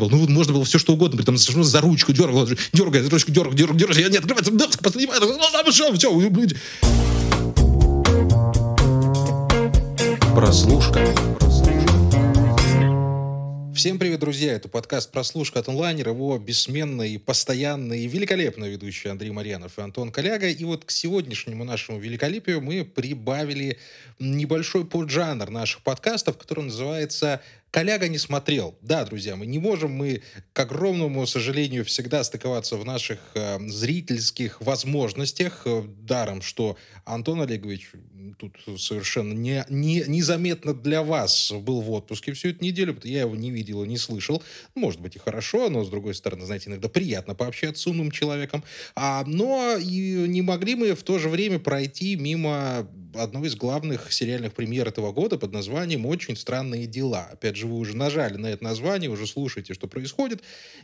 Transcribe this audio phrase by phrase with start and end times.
[0.00, 0.10] был.
[0.10, 3.30] Ну, можно было все что угодно, при том, что за ручку дергал, дергай, за ручку
[3.30, 6.30] дергал, дергал, дергал, я не открывается, доска, поднимаю, ну, там что, все,
[10.34, 11.06] Прослушка.
[13.74, 14.52] Всем привет, друзья!
[14.52, 20.12] Это подкаст «Прослушка от онлайнера», его бессменный, постоянный и великолепный ведущий Андрей Марьянов и Антон
[20.12, 20.48] Коляга.
[20.48, 23.78] И вот к сегодняшнему нашему великолепию мы прибавили
[24.18, 27.40] небольшой поджанр наших подкастов, который называется
[27.70, 28.76] Коляга не смотрел.
[28.82, 30.22] Да, друзья, мы не можем мы,
[30.52, 35.62] к огромному сожалению, всегда стыковаться в наших э, зрительских возможностях.
[35.66, 37.92] Э, даром, что Антон Олегович
[38.38, 43.20] тут совершенно не, не, незаметно для вас был в отпуске всю эту неделю, потому я
[43.20, 44.42] его не видел и не слышал.
[44.74, 48.64] Может быть и хорошо, но, с другой стороны, знаете, иногда приятно пообщаться с умным человеком.
[48.96, 54.12] А, но и не могли мы в то же время пройти мимо одного из главных
[54.12, 57.28] сериальных премьер этого года под названием «Очень странные дела».
[57.32, 60.42] Опять же, вы уже нажали на это название, уже слушаете, что происходит.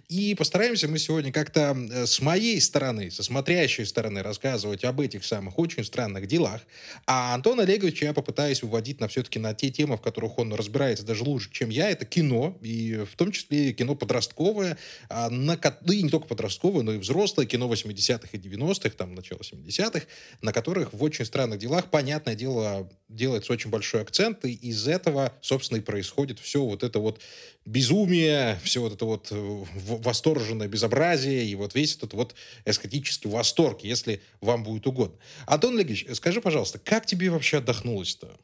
[0.08, 5.24] И постараемся мы сегодня как-то э, с моей стороны, со смотрящей стороны рассказывать об этих
[5.24, 6.62] самых очень странных делах.
[7.06, 11.04] А Антон Олегович я попытаюсь выводить на все-таки на те темы, в которых он разбирается
[11.04, 11.90] даже лучше, чем я.
[11.90, 16.82] Это кино, и в том числе кино подростковое, а, на, ну и не только подростковое,
[16.82, 20.06] но и взрослое кино 80-х и 90-х, там, начало 70-х,
[20.42, 25.32] на которых в очень странных делах, понятное дело, делается очень большой акцент, и из этого,
[25.40, 27.20] собственно, и происходит все вот это вот
[27.64, 33.82] безумие, все вот это вот э, восторженное безобразие и вот весь этот вот эстетический восторг,
[33.82, 35.16] если вам будет угодно.
[35.46, 38.36] Антон Олегович, скажи, пожалуйста, как тебе вообще отдохнулось-то?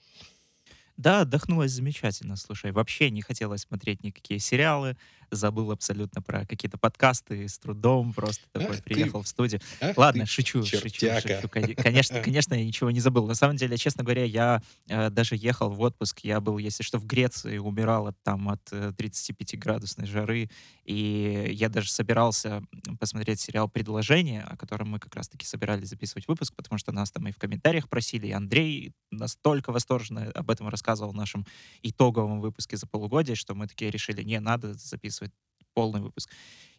[0.96, 2.70] Да, отдохнулось замечательно, слушай.
[2.70, 4.96] Вообще не хотелось смотреть никакие сериалы,
[5.36, 9.61] забыл абсолютно про какие-то подкасты с трудом, просто такой ах приехал ты, в студию.
[9.97, 11.48] Ладно, шучу, шучу, шучу.
[11.77, 13.27] Конечно, конечно, я ничего не забыл.
[13.27, 16.98] На самом деле, честно говоря, я э, даже ехал в отпуск, я был, если что,
[16.98, 20.50] в Греции, умирал от, там от 35-градусной э, жары,
[20.84, 22.62] и я даже собирался
[22.98, 27.28] посмотреть сериал «Предложение», о котором мы как раз-таки собирались записывать выпуск, потому что нас там
[27.28, 31.46] и в комментариях просили, и Андрей настолько восторженно об этом рассказывал в нашем
[31.83, 35.33] итоговом выпуске за полугодие, что мы такие решили, не, надо записывать записывать
[35.74, 36.30] полный выпуск.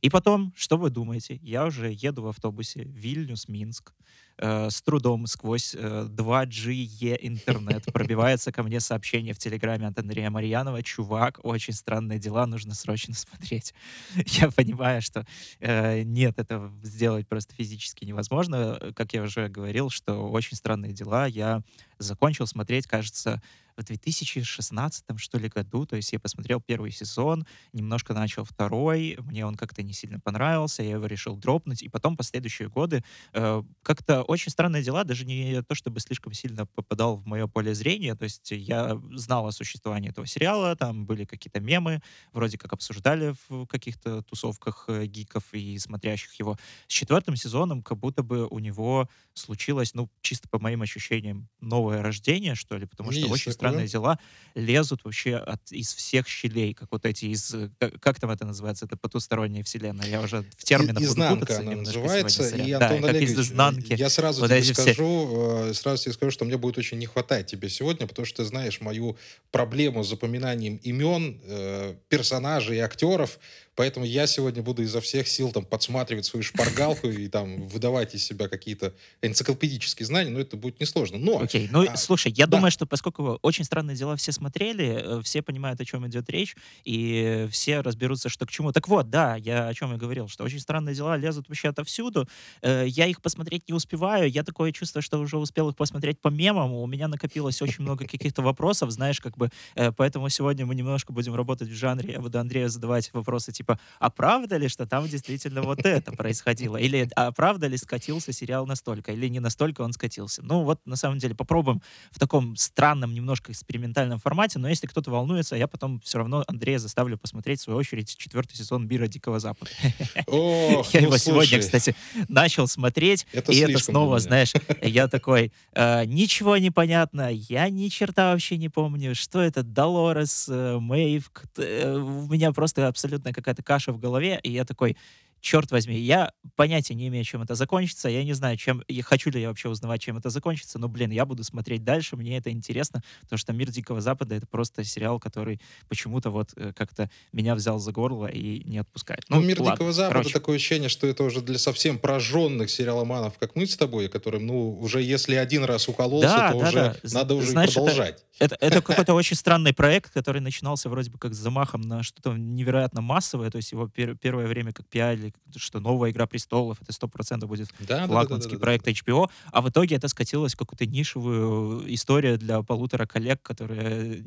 [0.01, 1.39] И потом, что вы думаете?
[1.41, 3.93] Я уже еду в автобусе Вильнюс-Минск,
[4.37, 10.29] э, с трудом сквозь э, 2G интернет пробивается ко мне сообщение в Телеграме от Андрея
[10.29, 10.83] Марьянова.
[10.83, 13.73] Чувак, очень странные дела, нужно срочно смотреть.
[14.25, 15.25] Я понимаю, что
[15.59, 18.91] э, нет, это сделать просто физически невозможно.
[18.95, 21.63] Как я уже говорил, что очень странные дела я
[21.97, 23.41] закончил смотреть, кажется,
[23.78, 29.45] в 2016 что ли году, то есть я посмотрел первый сезон, немножко начал второй, мне
[29.45, 34.23] он как-то не сильно понравился, я его решил дропнуть, и потом последующие годы э, как-то
[34.23, 38.23] очень странные дела, даже не то, чтобы слишком сильно попадал в мое поле зрения, то
[38.23, 42.01] есть я знал о существовании этого сериала, там были какие-то мемы,
[42.31, 46.57] вроде как обсуждали в каких-то тусовках э, гиков и смотрящих его.
[46.88, 52.01] С четвертым сезоном как будто бы у него случилось, ну, чисто по моим ощущениям, новое
[52.01, 54.19] рождение, что ли, потому Есть что очень странные дела
[54.56, 57.53] лезут вообще от, из всех щелей, как вот эти из...
[57.53, 58.85] Э, как, как там это называется?
[58.85, 60.07] Это потусторонняя вселенная.
[60.07, 62.56] Я уже в терминах Изнанка буду путаться она называется.
[62.57, 63.94] И, Антон да, Олегович, из изнанки.
[63.94, 65.69] я сразу вот тебе скажу, все...
[65.69, 68.46] Э, сразу тебе скажу, что мне будет очень не хватать тебе сегодня, потому что ты
[68.46, 69.18] знаешь мою
[69.51, 73.40] проблему с запоминанием имен, э, персонажей и актеров.
[73.75, 78.23] Поэтому я сегодня буду изо всех сил там подсматривать свою шпаргалку и там выдавать из
[78.23, 81.17] себя какие-то энциклопедические знания, но это будет несложно.
[81.17, 81.39] Но...
[81.39, 82.57] Окей, ну а, слушай, я да.
[82.57, 86.56] думаю, что поскольку очень странные дела все смотрели, э, все понимают, о чем идет речь,
[86.83, 88.72] и все разберутся, что к чему.
[88.72, 92.28] Так вот, да, я о чем и говорил, что очень странные дела лезут вообще отовсюду.
[92.62, 94.29] Э, я их посмотреть не успеваю.
[94.29, 96.73] Я такое чувство, что уже успел их посмотреть по мемам.
[96.73, 101.12] У меня накопилось очень много каких-то вопросов, знаешь, как бы, э, поэтому сегодня мы немножко
[101.12, 102.13] будем работать в жанре.
[102.13, 106.12] Я буду Андрею задавать вопросы типа типа, а правда ли, что там действительно вот это
[106.12, 106.78] происходило?
[106.78, 109.12] Или а правда ли скатился сериал настолько?
[109.13, 110.41] Или не настолько он скатился?
[110.44, 111.81] Ну вот, на самом деле, попробуем
[112.12, 116.79] в таком странном, немножко экспериментальном формате, но если кто-то волнуется, я потом все равно Андрея
[116.79, 119.72] заставлю посмотреть, в свою очередь, четвертый сезон «Бира Дикого Запада».
[120.27, 121.95] Я его сегодня, кстати,
[122.27, 128.31] начал смотреть, и это снова, знаешь, я такой, «Э, ничего не понятно, я ни черта
[128.31, 133.63] вообще не помню, что это Долорес, э, Мэйв, э, у меня просто абсолютно какая-то какая-то
[133.63, 134.97] каша в голове, и я такой,
[135.44, 139.30] черт возьми, я понятия не имею, чем это закончится, я не знаю, чем, и хочу
[139.30, 142.50] ли я вообще узнавать, чем это закончится, но, блин, я буду смотреть дальше, мне это
[142.50, 145.60] интересно, потому что «Мир Дикого Запада»— это просто сериал, который
[145.90, 149.25] почему-то вот э, как-то меня взял за горло и не отпускает.
[149.28, 150.34] Ну, ну «Мир ладно, Дикого Запада» короче.
[150.34, 154.80] такое ощущение, что это уже для совсем прожженных сериаломанов, как мы с тобой, которым, ну,
[154.80, 156.95] уже если один раз укололся, да, то да, уже да.
[157.12, 158.25] надо уже Знаешь, продолжать.
[158.40, 162.01] Это, это, это какой-то очень странный проект, который начинался вроде бы как с замахом на
[162.01, 166.81] что-то невероятно массовое, то есть его пер первое время как пиали, что новая «Игра престолов»,
[166.81, 170.07] это сто процентов будет да, флагманский да, да, да, проект HBO, а в итоге это
[170.07, 174.24] скатилось в какую-то нишевую историю для полутора коллег, которые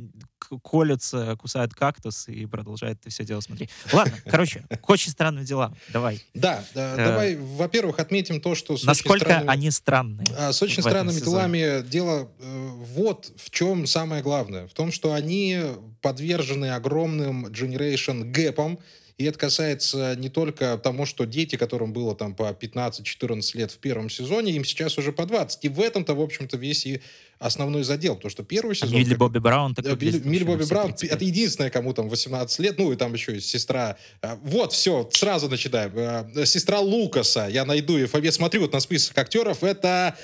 [0.62, 3.70] колются, кусают кактус и продолжают это все дело смотреть.
[3.92, 5.72] Ладно, короче, очень странные дела.
[5.92, 6.22] Давай.
[6.34, 8.76] Да, э, давай, во-первых, отметим то, что...
[8.84, 10.26] Насколько они странные.
[10.36, 14.68] А, с очень странными делами дело э, вот в чем самое главное.
[14.68, 15.60] В том, что они
[16.00, 18.78] подвержены огромным generation гэпам,
[19.18, 23.78] и это касается не только тому, что дети, которым было там по 15-14 лет в
[23.78, 25.64] первом сезоне, им сейчас уже по 20.
[25.64, 27.00] И в этом-то, в общем-то, весь и
[27.38, 28.94] основной задел, потому что первый сезон...
[28.94, 29.18] А Милли как...
[29.18, 32.92] Бобби Браун так вот Билли, Милли Бобби Браун, это единственная, кому там 18 лет, ну
[32.92, 33.96] и там еще есть сестра...
[34.22, 35.92] А, вот, все, сразу начинаем.
[35.96, 40.16] А, сестра Лукаса, я найду ее, я смотрю вот на список актеров, это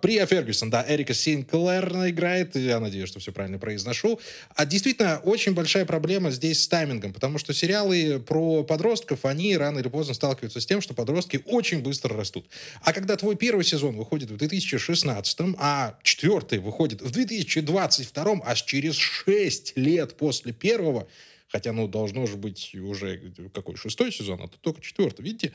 [0.00, 4.20] Прия Фергюсон, да, Эрика Синклер играет, я надеюсь, что все правильно произношу.
[4.54, 9.80] А действительно, очень большая проблема здесь с таймингом, потому что сериалы про подростков, они рано
[9.80, 12.46] или поздно сталкиваются с тем, что подростки очень быстро растут.
[12.82, 18.96] А когда твой первый сезон выходит в 2016, а четвертый выходит в 2022, аж через
[18.96, 21.08] 6 лет после первого,
[21.48, 25.52] хотя, ну, должно же быть уже какой шестой сезон, а тут только четвертый, видите?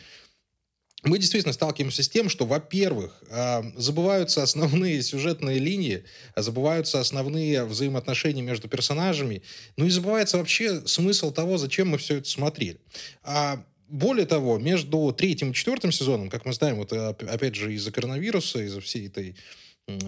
[1.05, 6.03] Мы действительно сталкиваемся с тем, что, во-первых, а, забываются основные сюжетные линии,
[6.35, 9.43] забываются основные взаимоотношения между персонажами,
[9.77, 12.79] ну и забывается вообще смысл того, зачем мы все это смотрели.
[13.23, 17.91] А более того, между третьим и четвертым сезоном, как мы знаем, вот опять же из-за
[17.91, 19.35] коронавируса, из-за всей этой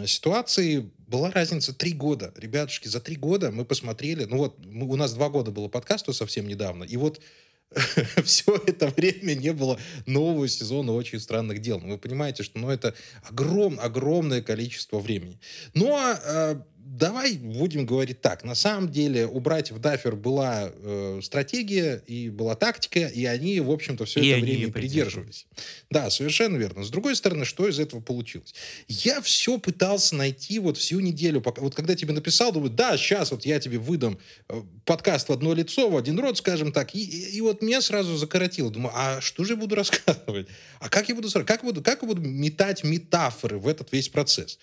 [0.06, 2.34] ситуации была разница три года.
[2.38, 6.14] Ребятушки, за три года мы посмотрели, ну вот мы, у нас два года было подкасту
[6.14, 7.22] совсем недавно, и вот
[8.24, 11.80] все это время не было нового сезона «Очень странных дел».
[11.80, 15.40] Ну, вы понимаете, что ну, это огром, огромное количество времени.
[15.74, 18.44] Но ну, а, э, давай будем говорить так.
[18.44, 23.70] На самом деле у братьев Даффер была э, стратегия и была тактика, и они, в
[23.70, 25.46] общем-то, все и это время придерживались.
[25.90, 26.84] Да, совершенно верно.
[26.84, 28.54] С другой стороны, что из этого получилось?
[28.88, 33.32] Я все пытался найти вот всю неделю, пока, вот когда тебе написал, думаю, да, сейчас
[33.32, 34.18] вот я тебе выдам
[34.50, 37.82] э, подкаст в одно лицо, в один рот, скажем так, и, и, и вот меня
[37.82, 38.72] сразу закоротило.
[38.72, 40.48] Думаю, а что же я буду рассказывать?
[40.80, 44.58] А как я буду, как буду, как буду метать метафоры в этот весь процесс?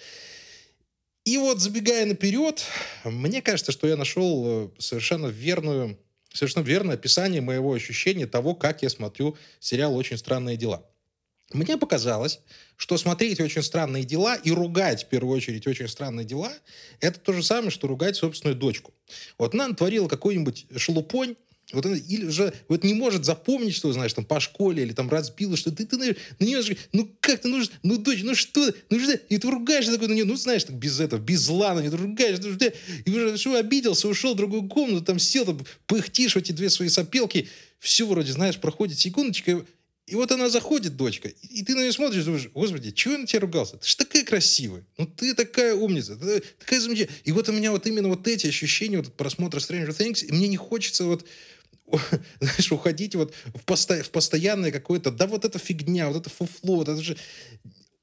[1.24, 2.62] И вот, забегая наперед,
[3.04, 5.98] мне кажется, что я нашел э, совершенно верную,
[6.30, 10.86] совершенно верное описание моего ощущения того, как я смотрю сериал «Очень странные дела».
[11.54, 12.40] Мне показалось,
[12.76, 16.52] что смотреть «Очень странные дела» и ругать, в первую очередь, «Очень странные дела»—
[17.00, 18.92] это то же самое, что ругать собственную дочку.
[19.38, 21.36] Вот она натворила какой-нибудь шелупонь,
[21.72, 25.08] вот она или же вот не может запомнить, что, знаешь, там по школе или там
[25.08, 26.14] разбила, что ты, ты на,
[26.44, 29.92] нее же, ну как ты, ну, ну дочь, ну что, ну что, и ты ругаешься
[29.92, 32.54] такой на нее, ну знаешь, так без этого, без зла на нее, ты ругаешься, ну,
[32.54, 32.72] что,
[33.04, 36.88] и уже что, обиделся, ушел в другую комнату, там сел, там пыхтишь эти две свои
[36.88, 39.64] сопелки, все вроде, знаешь, проходит секундочка,
[40.06, 43.26] и вот она заходит, дочка, и ты на нее смотришь, думаешь, господи, чего я на
[43.26, 43.78] тебя ругался?
[43.78, 47.20] Ты же такая красивая, ну ты такая умница, ты такая замечательная.
[47.24, 50.48] И вот у меня вот именно вот эти ощущения, вот просмотра Stranger Things, и мне
[50.48, 51.24] не хочется вот
[52.40, 56.76] знаешь, уходить вот в, посто, в постоянное какое-то, да вот эта фигня, вот это фуфло,
[56.76, 57.16] вот это же...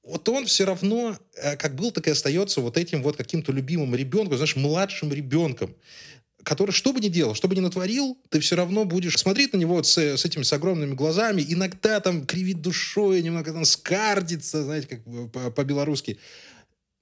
[0.03, 3.93] Вот он все равно, э, как был, так и остается вот этим вот каким-то любимым
[3.93, 5.75] ребенком, знаешь, младшим ребенком,
[6.43, 9.57] который, что бы ни делал, что бы ни натворил, ты все равно будешь смотреть на
[9.57, 14.87] него с, с этими с огромными глазами, иногда там кривит душой, немного там скардится, знаете,
[14.87, 16.17] как по-белорусски.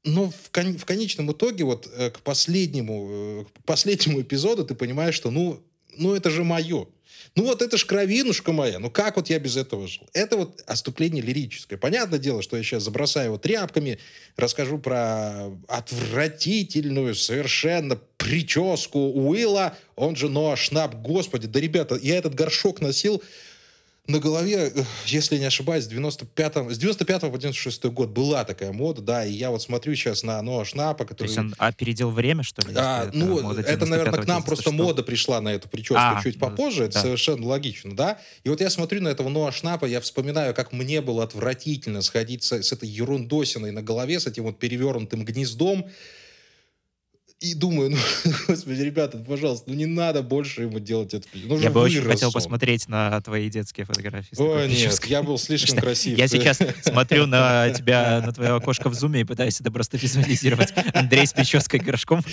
[0.05, 4.73] Но в, кон, в конечном итоге вот э, к последнему, э, к последнему эпизоду ты
[4.73, 5.61] понимаешь, что, ну,
[5.97, 6.87] ну это же мое.
[7.35, 10.03] Ну вот это ж кровинушка моя, ну как вот я без этого жил?
[10.13, 11.77] Это вот отступление лирическое.
[11.77, 13.99] Понятное дело, что я сейчас забросаю его тряпками,
[14.35, 20.95] расскажу про отвратительную совершенно прическу Уилла, он же Ноа Шнап.
[20.95, 23.23] Господи, да ребята, я этот горшок носил
[24.09, 28.71] на голове, э, если не ошибаюсь, с 95 с 95 по 96 год была такая
[28.71, 31.17] мода, да, и я вот смотрю сейчас на Ноа Шнапа, который...
[31.17, 32.73] То есть он опередил время, что ли?
[32.75, 36.85] А, ну, это, наверное, к нам просто мода пришла на эту прическу а, чуть попозже,
[36.85, 37.01] это да.
[37.01, 38.19] совершенно логично, да.
[38.43, 42.43] И вот я смотрю на этого Ноа Шнапа, я вспоминаю, как мне было отвратительно сходить
[42.43, 45.85] с, с этой ерундосиной на голове, с этим вот перевернутым гнездом,
[47.39, 47.97] и думаю, ну,
[48.47, 51.25] господи, ребята, пожалуйста, ну не надо больше ему делать это.
[51.33, 54.35] Ну, я бы очень хотел посмотреть на твои детские фотографии.
[54.37, 56.17] О, нет, я был слишком красив.
[56.17, 60.73] Я сейчас смотрю на тебя, на твое окошко в зуме и пытаюсь это просто визуализировать.
[60.93, 62.23] Андрей с прической горшком.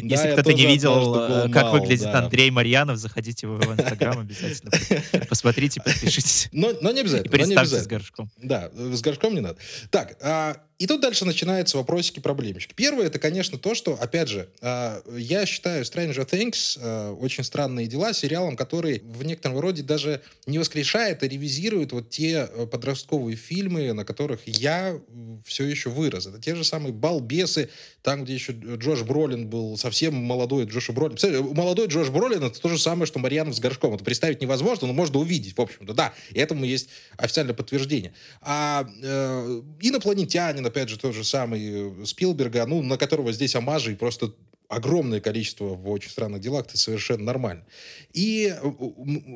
[0.00, 4.72] Если кто-то не видел, э, как выглядит Андрей Марьянов, заходите в его инстаграм обязательно.
[5.28, 6.48] Посмотрите, подпишитесь.
[6.52, 7.28] Но, но не обязательно.
[7.28, 8.30] И представьте с горшком.
[8.38, 9.58] Да, с горшком не надо.
[9.90, 12.74] Так, а, и тут дальше начинаются вопросики, проблемчики.
[12.74, 17.86] Первое, это, конечно, то, что, опять же, э, я считаю Stranger Things, э, очень странные
[17.86, 23.34] дела, сериалом, который в некотором роде даже не воскрешает, а ревизирует вот те э, подростковые
[23.34, 25.00] фильмы, на которых я
[25.46, 26.26] все еще вырос.
[26.26, 27.70] Это те же самые «Балбесы»,
[28.02, 31.16] там, где еще Джош Бролин был совсем молодой Джош Бролин.
[31.54, 33.94] Молодой Джош Бролин— это то же самое, что Марьянов с Горшком.
[33.94, 35.94] Это представить невозможно, но можно увидеть, в общем-то.
[35.94, 38.12] Да, и этому есть официальное подтверждение.
[38.42, 43.92] А э, «Инопланетянин», опять же, тот же самый э, Спилберга, ну, на которого здесь амажи
[43.92, 44.32] и просто
[44.68, 47.64] огромное количество в очень странных делах, это совершенно нормально.
[48.12, 48.70] И э,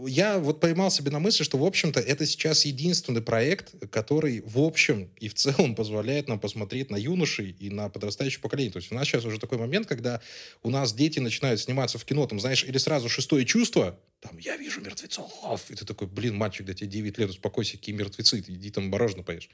[0.09, 4.59] я вот поймал себе на мысли, что, в общем-то, это сейчас единственный проект, который, в
[4.59, 8.73] общем и в целом позволяет нам посмотреть на юношей и на подрастающее поколение.
[8.73, 10.21] То есть у нас сейчас уже такой момент, когда
[10.63, 14.57] у нас дети начинают сниматься в кино, там, знаешь, или сразу шестое чувство, там, я
[14.57, 18.71] вижу мертвецов, и ты такой, блин, мальчик, да тебе 9 лет, успокойся, какие мертвецы, иди
[18.71, 19.49] там мороженое поешь.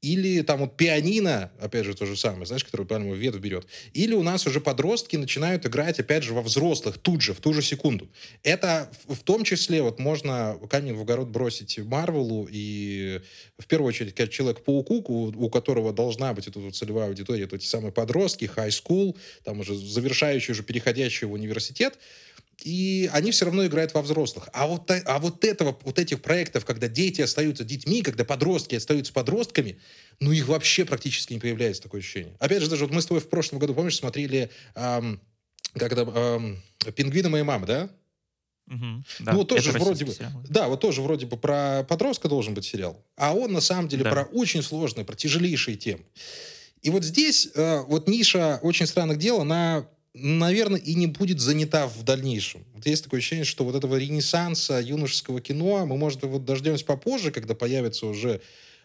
[0.00, 3.66] Или там вот пианино, опять же, то же самое, знаешь, который прямо ветвь берет.
[3.92, 7.52] Или у нас уже подростки начинают играть, опять же, во взрослых, тут же, в ту
[7.52, 8.08] же секунду.
[8.42, 13.20] Это в, том числе, вот можно камень в огород бросить Марвелу и,
[13.58, 17.92] в первую очередь, Человек-пауку, у, у которого должна быть эта целевая аудитория, это эти самые
[17.92, 21.98] подростки, high school, там уже завершающие, уже переходящие в университет
[22.62, 24.48] и они все равно играют во взрослых.
[24.52, 29.12] А вот, а вот этого, вот этих проектов, когда дети остаются детьми, когда подростки остаются
[29.12, 29.78] подростками,
[30.20, 32.36] ну их вообще практически не появляется такое ощущение.
[32.38, 35.20] Опять же, даже вот мы с тобой в прошлом году, помнишь, смотрели, эм,
[35.74, 36.62] как это, эм,
[36.94, 37.90] «Пингвины моей мамы», да?
[38.66, 40.32] Угу, да, ну, вот тоже вроде бы, сериал.
[40.48, 44.04] да, вот тоже вроде бы про подростка должен быть сериал, а он на самом деле
[44.04, 44.10] да.
[44.10, 46.04] про очень сложные, про тяжелейшие темы.
[46.80, 51.86] И вот здесь э, вот ниша очень странных дел, она наверное, и не будет занята
[51.86, 52.64] в дальнейшем.
[52.74, 57.30] Вот есть такое ощущение, что вот этого ренессанса юношеского кино мы, может, вот дождемся попозже,
[57.30, 58.40] когда появится уже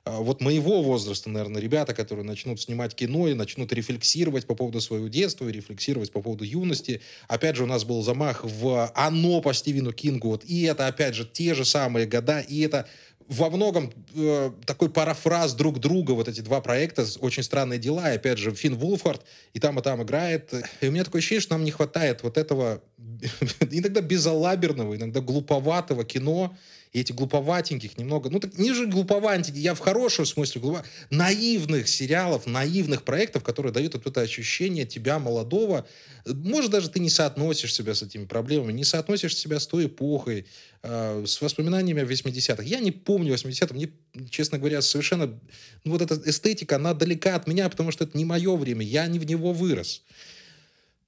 [0.08, 4.80] а, вот моего возраста, наверное, ребята, которые начнут снимать кино и начнут рефлексировать по поводу
[4.80, 7.02] своего детства рефлексировать по поводу юности.
[7.28, 10.30] Опять же, у нас был замах в «Оно» по Стивену Кингу.
[10.30, 12.88] Вот, и это, опять же, те же самые года, и это
[13.28, 18.16] во многом э, такой парафраз друг друга, вот эти два проекта, очень странные дела, и
[18.16, 19.22] опять же, Финн Вулфард
[19.54, 20.54] и там, и там играет.
[20.82, 22.82] И у меня такое ощущение, что нам не хватает вот этого
[23.72, 26.56] иногда безалаберного, иногда глуповатого кино,
[26.96, 31.90] и этих глуповатеньких немного, ну так не же глуповатеньких, я в хорошем смысле глупо, наивных
[31.90, 35.86] сериалов, наивных проектов, которые дают вот это ощущение тебя молодого.
[36.26, 40.46] Может, даже ты не соотносишь себя с этими проблемами, не соотносишь себя с той эпохой,
[40.84, 42.64] э, с воспоминаниями о 80-х.
[42.64, 43.90] Я не помню 80-х, мне,
[44.30, 45.38] честно говоря, совершенно...
[45.84, 49.06] Ну, вот эта эстетика, она далека от меня, потому что это не мое время, я
[49.08, 50.02] не в него вырос.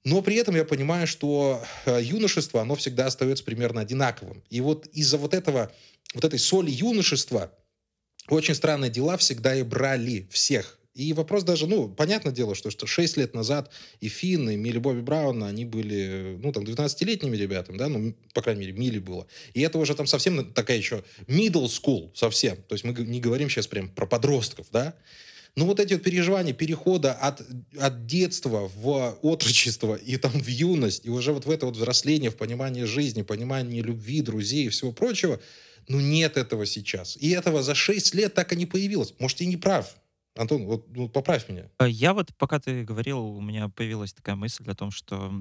[0.08, 4.42] Но при этом я понимаю, что э, юношество, оно всегда остается примерно одинаковым.
[4.48, 5.70] И вот из-за вот этого,
[6.14, 7.52] вот этой соли юношества
[8.30, 10.78] очень странные дела всегда и брали всех.
[10.94, 14.78] И вопрос даже, ну, понятное дело, что, что 6 лет назад и Финн, и Милли
[14.78, 19.26] Бобби Браун, они были, ну, там, 12-летними ребятами, да, ну, по крайней мере, Милли было.
[19.52, 22.56] И это уже там совсем такая еще middle school совсем.
[22.66, 24.96] То есть мы не говорим сейчас прям про подростков, да.
[25.58, 27.42] Ну, вот эти вот переживания перехода от,
[27.76, 32.30] от детства в отрочество и там в юность, и уже вот в это вот взросление,
[32.30, 35.40] в понимание жизни, понимание любви, друзей и всего прочего,
[35.88, 37.16] ну нет этого сейчас.
[37.20, 39.14] И этого за 6 лет так и не появилось.
[39.18, 39.96] Может, я не прав.
[40.38, 41.68] Антон, вот ну, поправь меня.
[41.80, 45.32] Э, я вот, пока ты говорил, у меня появилась такая мысль о том, что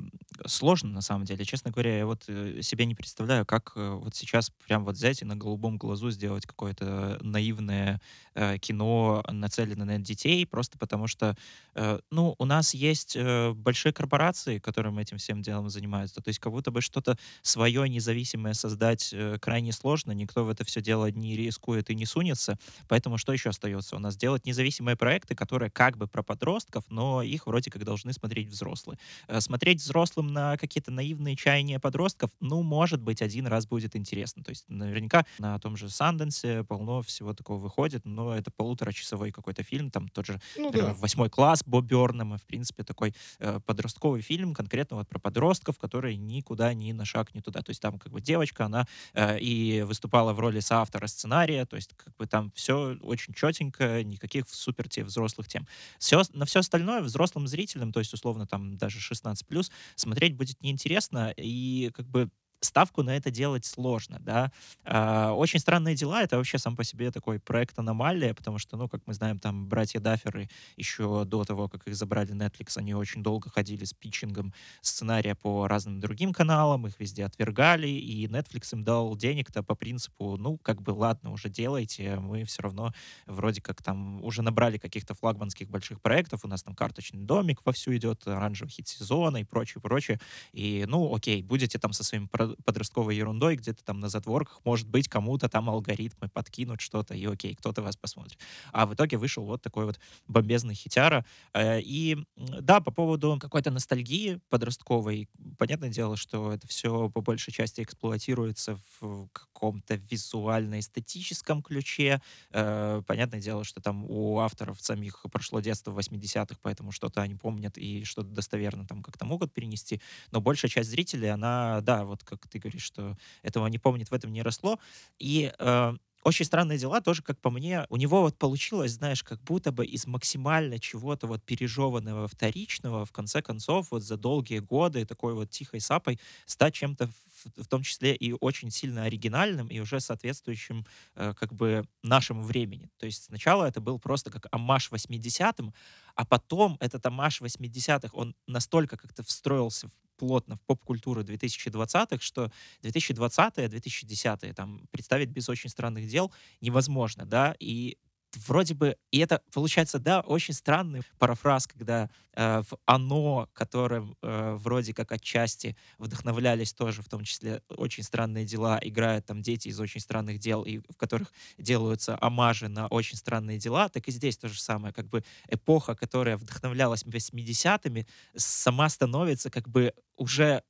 [0.46, 1.46] сложно на самом деле.
[1.46, 5.22] Честно говоря, я вот э, себе не представляю, как э, вот сейчас прям вот взять
[5.22, 8.02] и на голубом глазу сделать какое-то наивное
[8.34, 11.36] э, кино, нацеленное на детей, просто потому что,
[11.76, 16.22] э, ну, у нас есть э, большие корпорации, которые этим всем делом занимаются.
[16.22, 20.66] То есть как будто бы что-то свое независимое создать э, крайне сложно, никто в это
[20.66, 22.58] все дело не рискует и не сунется.
[22.88, 24.18] Поэтому что еще остается у нас?
[24.18, 24.46] Делать
[24.88, 28.98] независимые проекты, которые как бы про подростков, но их вроде как должны смотреть взрослые.
[29.28, 34.44] Э, смотреть взрослым на какие-то наивные чаяния подростков, ну, может быть, один раз будет интересно.
[34.44, 39.64] То есть наверняка на том же Санденсе полно всего такого выходит, но это полуторачасовой какой-то
[39.64, 40.94] фильм, там тот же ну, да.
[41.00, 46.18] «Восьмой класс» Боб Бёрнема, в принципе, такой э, подростковый фильм, конкретно вот про подростков, которые
[46.18, 47.62] никуда ни на шаг не туда.
[47.62, 51.76] То есть там как бы девочка, она э, и выступала в роли соавтора сценария, то
[51.76, 55.68] есть как бы там все очень четенько, никаких супер суперти взрослых тем.
[56.00, 61.34] Все, на все остальное взрослым зрителям, то есть условно там даже 16+, смотреть будет неинтересно,
[61.36, 62.30] и как бы
[62.62, 64.52] ставку на это делать сложно, да.
[64.86, 68.90] А, очень странные дела— это вообще сам по себе такой проект аномалия, потому что, ну,
[68.90, 73.24] как мы знаем, там братья Дафферы еще до того, как их забрали Netflix, они очень
[73.24, 78.84] долго ходили с питчингом сценария по разным другим каналам, их везде отвергали, и Netflix им
[78.84, 82.94] дал денег-то по принципу, ну, как бы, ладно, уже делайте, мы все равно
[83.26, 87.96] вроде как там уже набрали каких-то флагманских больших проектов, у нас там карточный домик вовсю
[87.96, 90.20] идет, оранжевый хит сезона и прочее, прочее,
[90.54, 92.28] и, ну, окей, будете там со своим
[92.66, 97.56] подростковой ерундой, где-то там на затворках, может быть, кому-то там алгоритмы подкинут что-то, и окей,
[97.56, 98.38] кто-то вас посмотрит.
[98.72, 101.26] А в итоге вышел вот такой вот бомбезный хитяра.
[101.54, 107.54] Э, и да, по поводу какой-то ностальгии подростковой, понятное дело, что это все по большей
[107.54, 112.22] части эксплуатируется в каком-то визуально-эстетическом ключе.
[112.52, 117.36] Э, понятное дело, что там у авторов самих прошло детство в 80-х, поэтому что-то они
[117.36, 120.02] помнят и что-то достоверно там как-то могут перенести.
[120.32, 124.14] Но большая часть зрителей, она, да, вот как ты говоришь, что этого не помнит, в
[124.14, 124.80] этом не росло.
[125.18, 125.94] И э,
[126.28, 129.86] очень странные дела тоже, как по мне, у него вот получилось, знаешь, как будто бы
[129.86, 135.50] из максимально чего-то вот пережеванного вторичного, в конце концов, вот за долгие годы такой вот
[135.50, 137.10] тихой сапой стать чем-то
[137.56, 142.90] в, том числе и очень сильно оригинальным и уже соответствующим э, как бы нашему времени.
[142.98, 145.74] То есть сначала это был просто как амаш 80-м,
[146.16, 152.52] а потом этот амаш 80-х, он настолько как-то встроился плотно в поп-культуру 2020-х, что
[152.84, 156.32] 2020-е, 2010-е там представить без очень странных дел
[156.62, 157.98] невозможно, да, и
[158.36, 164.56] вроде бы, и это получается, да, очень странный парафраз, когда э, в «Оно», которым э,
[164.56, 169.80] вроде как отчасти вдохновлялись тоже, в том числе «Очень странные дела», играют там дети из
[169.80, 174.38] «Очень странных дел», и в которых делаются омажи на «Очень странные дела», так и здесь
[174.38, 180.64] то же самое, как бы эпоха, которая вдохновлялась 80-ми, сама становится как бы уже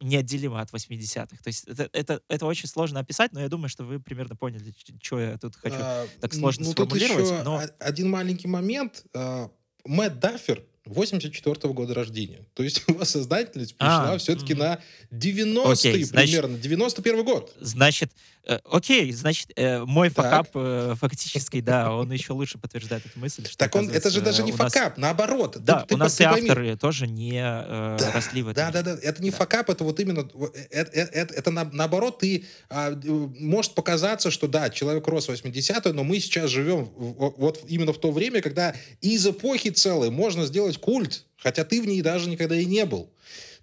[0.00, 1.36] неотделимо от 80-х.
[1.42, 4.74] То есть это, это, это очень сложно описать, но я думаю, что вы примерно поняли,
[5.02, 7.44] что я тут хочу а, так сложно ну, сформулировать.
[7.44, 7.62] Но...
[7.78, 9.04] один маленький момент.
[9.14, 9.50] А,
[9.84, 12.40] Мэтт Даффер, 84 -го года рождения.
[12.54, 14.78] То есть его создательность пришла а, все-таки на
[15.12, 17.52] 90-й окей, примерно, 91 год.
[17.60, 18.12] Значит,
[18.44, 20.24] э, окей, значит, э, мой так.
[20.24, 23.44] fuck-up э, фактически, да, он еще лучше подтверждает эту мысль.
[23.46, 25.56] Что, так он, это же даже не fuck-up, нас, наоборот.
[25.60, 26.48] Да, ты, у ты, нас ты и пойми.
[26.48, 28.72] авторы тоже не э, да, росли в этом.
[28.72, 29.36] Да, да, да, это не да.
[29.36, 30.28] fuck-up, это вот именно,
[30.70, 32.98] это, это, это, это на, наоборот, ты, а,
[33.38, 37.98] может показаться, что да, человек рос в 80-е, но мы сейчас живем вот именно в
[37.98, 42.28] то время, когда из эпохи целой можно сделать сделать культ, хотя ты в ней даже
[42.28, 43.10] никогда и не был.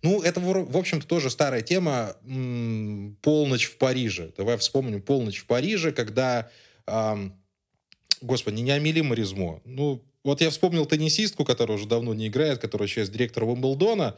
[0.02, 2.16] Ну, это, в общем-то, тоже старая тема
[3.22, 4.32] «Полночь в Париже».
[4.38, 6.50] Давай вспомним «Полночь в Париже», когда,
[6.88, 7.34] эм,
[8.22, 9.62] господи, не Амели Маризмо.
[9.64, 14.16] Ну, вот я вспомнил теннисистку, которая уже давно не играет, которая сейчас директор Уимблдона,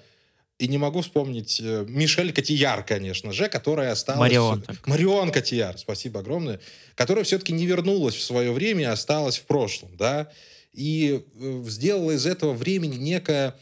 [0.58, 4.21] и не могу вспомнить э, Мишель Котияр, конечно же, которая осталась...
[4.21, 4.63] Марион.
[4.86, 6.60] Марион Котияр, спасибо огромное.
[6.95, 10.31] Которая все-таки не вернулась в свое время и осталась в прошлом, да
[10.75, 13.55] и э, сделала из этого времени некое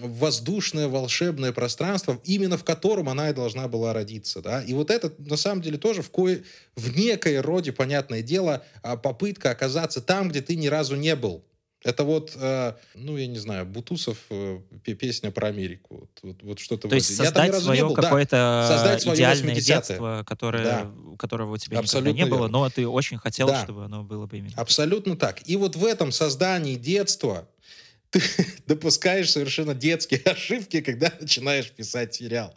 [0.00, 4.40] воздушное волшебное пространство, именно в котором она и должна была родиться.
[4.42, 4.62] Да?
[4.62, 6.42] И вот это, на самом деле, тоже в, кое,
[6.76, 11.44] в некой роде, понятное дело, а, попытка оказаться там, где ты ни разу не был.
[11.84, 16.00] Это вот, э, ну, я не знаю, Бутусов, э, песня про Америку.
[16.00, 18.68] Вот, вот, вот что-то То есть создать свое какое-то да.
[18.68, 20.92] создать свое идеальное детство, которое, да.
[21.18, 22.58] которого у тебя Абсолютно никогда не было, верно.
[22.58, 23.62] но ты очень хотел, да.
[23.62, 24.54] чтобы оно было бы именно.
[24.56, 25.48] Абсолютно так.
[25.48, 27.48] И вот в этом создании детства
[28.10, 28.20] ты
[28.66, 32.54] допускаешь совершенно детские ошибки, когда начинаешь писать сериал.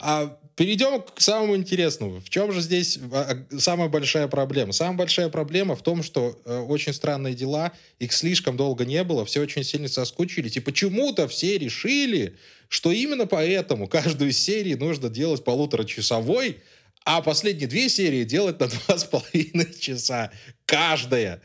[0.00, 2.20] А перейдем к самому интересному.
[2.20, 4.72] В чем же здесь а, а, самая большая проблема?
[4.72, 9.24] Самая большая проблема в том, что э, очень странные дела, их слишком долго не было,
[9.24, 12.36] все очень сильно соскучились, и почему-то все решили,
[12.68, 16.58] что именно поэтому каждую из серий нужно делать полуторачасовой,
[17.04, 20.30] а последние две серии делать на два с половиной часа.
[20.66, 21.40] Каждая.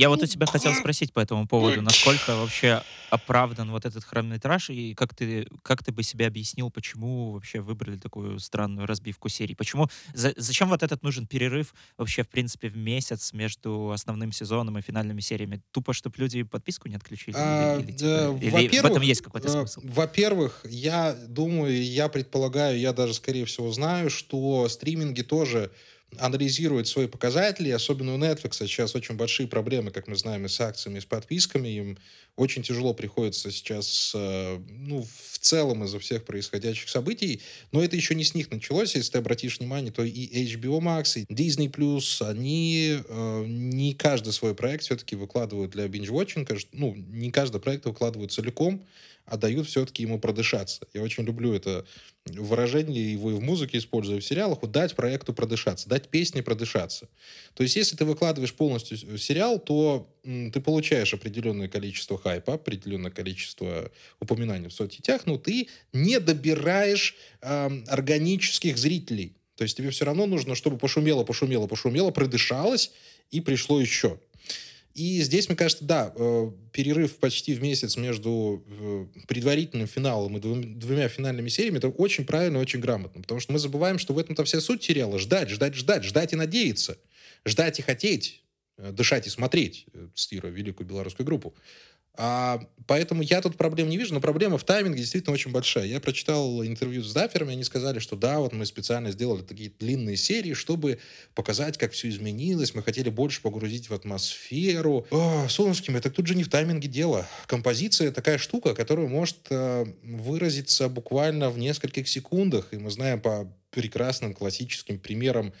[0.00, 4.70] Я вот у тебя хотел спросить по этому поводу, насколько вообще оправдан вот этот хронометраж,
[4.70, 9.54] и как ты, как ты бы себе объяснил, почему вообще выбрали такую странную разбивку серий?
[9.54, 14.78] Почему, за, зачем вот этот нужен перерыв вообще, в принципе, в месяц между основным сезоном
[14.78, 15.60] и финальными сериями?
[15.70, 17.34] Тупо, чтобы люди подписку не отключили?
[17.36, 19.82] А, или, или, типа, или в этом есть какой-то э, смысл?
[19.84, 25.70] Во-первых, я думаю, я предполагаю, я даже, скорее всего, знаю, что стриминги тоже
[26.18, 30.60] анализирует свои показатели, особенно у Netflix сейчас очень большие проблемы, как мы знаем, и с
[30.60, 31.68] акциями, и с подписками.
[31.68, 31.98] Им
[32.36, 37.42] очень тяжело приходится сейчас, э, ну, в целом из-за всех происходящих событий.
[37.72, 38.94] Но это еще не с них началось.
[38.94, 41.70] Если ты обратишь внимание, то и HBO Max, и Disney+,
[42.28, 46.48] они э, не каждый свой проект все-таки выкладывают для binge-watching.
[46.72, 48.84] Ну, не каждый проект выкладывают целиком
[49.30, 50.86] а дают все-таки ему продышаться.
[50.92, 51.86] Я очень люблю это
[52.26, 57.08] выражение, его и в музыке использую, в сериалах, дать проекту продышаться, дать песне продышаться.
[57.54, 63.10] То есть, если ты выкладываешь полностью сериал, то м, ты получаешь определенное количество хайпа, определенное
[63.10, 63.90] количество
[64.20, 69.36] упоминаний в соцсетях, но ты не добираешь э, органических зрителей.
[69.56, 72.92] То есть тебе все равно нужно, чтобы пошумело, пошумело, пошумело, продышалось
[73.30, 74.18] и пришло еще.
[74.94, 80.40] И здесь, мне кажется, да, э, перерыв почти в месяц между э, предварительным финалом и
[80.40, 83.22] двумя финальными сериями, это очень правильно очень грамотно.
[83.22, 85.18] Потому что мы забываем, что в этом-то вся суть сериала.
[85.18, 86.98] Ждать, ждать, ждать, ждать и надеяться.
[87.46, 88.42] Ждать и хотеть,
[88.78, 91.54] э, дышать и смотреть, цитируя великую белорусскую группу.
[92.22, 95.86] А, поэтому я тут проблем не вижу, но проблема в тайминге действительно очень большая.
[95.86, 100.18] Я прочитал интервью с даферами, они сказали, что да, вот мы специально сделали такие длинные
[100.18, 100.98] серии, чтобы
[101.34, 102.74] показать, как все изменилось.
[102.74, 105.06] Мы хотели больше погрузить в атмосферу.
[105.10, 107.26] О, солнышки, это тут же не в тайминге дело.
[107.46, 112.68] Композиция такая штука, которая может э, выразиться буквально в нескольких секундах.
[112.72, 115.54] И мы знаем по прекрасным классическим примерам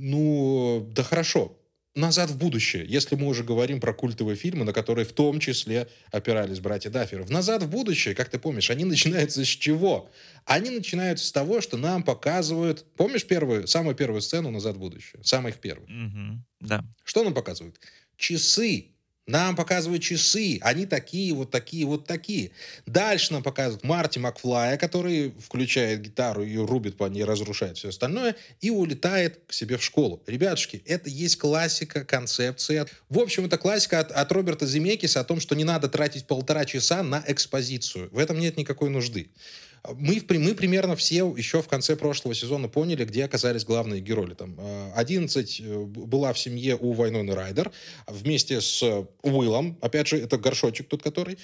[0.00, 1.57] ну, да хорошо,
[1.98, 5.88] «Назад в будущее», если мы уже говорим про культовые фильмы, на которые в том числе
[6.10, 7.24] опирались братья Дафферы.
[7.24, 10.10] В «Назад в будущее», как ты помнишь, они начинаются с чего?
[10.44, 12.84] Они начинаются с того, что нам показывают...
[12.96, 15.22] Помнишь первую, самую первую сцену «Назад в будущее»?
[15.22, 15.88] Самых первых.
[15.88, 16.84] Угу, да.
[17.04, 17.78] Что нам показывают?
[18.16, 18.92] Часы
[19.28, 22.50] нам показывают часы, они такие, вот такие, вот такие.
[22.86, 28.36] Дальше нам показывают Марти Макфлая, который включает гитару и рубит по ней, разрушает все остальное,
[28.62, 30.22] и улетает к себе в школу.
[30.26, 32.86] Ребятушки, это есть классика, концепция.
[33.10, 36.64] В общем, это классика от, от Роберта Земекиса о том, что не надо тратить полтора
[36.64, 38.08] часа на экспозицию.
[38.10, 39.28] В этом нет никакой нужды
[39.96, 44.34] мы, мы примерно все еще в конце прошлого сезона поняли, где оказались главные герои.
[44.34, 44.58] Там
[44.94, 47.70] 11 э, э, была в семье у Вайноны Райдер
[48.06, 48.82] вместе с
[49.22, 49.78] Уиллом.
[49.80, 51.38] Опять же, это горшочек тут который.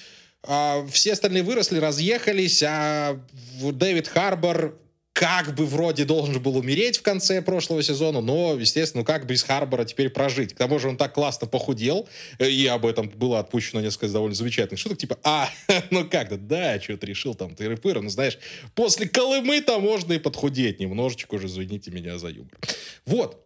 [0.46, 3.18] А все остальные выросли, разъехались, а
[3.62, 4.78] Дэвид Харбор
[5.14, 9.44] как бы вроде должен был умереть в конце прошлого сезона, но, естественно, ну как без
[9.44, 10.54] Харбора теперь прожить?
[10.54, 12.08] К тому же он так классно похудел,
[12.40, 15.48] э, и об этом было отпущено несколько довольно замечательных шуток, типа, а,
[15.90, 18.38] ну как-то, да, что ты решил там, ты рыпыр, ну знаешь,
[18.74, 22.58] после Колымы-то можно и подхудеть немножечко уже, извините меня за юмор.
[23.06, 23.40] Вот,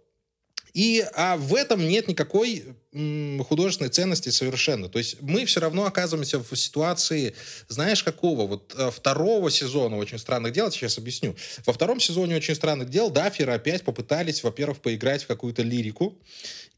[0.72, 4.88] и а в этом нет никакой художественной ценности совершенно.
[4.88, 7.35] То есть мы все равно оказываемся в ситуации,
[7.68, 8.46] знаешь, какого?
[8.46, 11.37] Вот э, второго сезона «Очень странных дел», сейчас объясню.
[11.66, 16.16] Во втором сезоне «Очень странных дел» Дафферы опять попытались, во-первых, поиграть в какую-то лирику,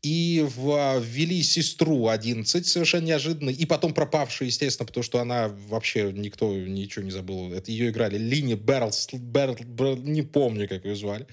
[0.02, 6.50] и ввели сестру 11 совершенно неожиданно, и потом пропавшую, естественно, потому что она вообще никто
[6.54, 7.52] ничего не забыл.
[7.52, 9.56] Это ее играли Лини Берлс, Берл,
[9.96, 11.26] не помню, как ее звали.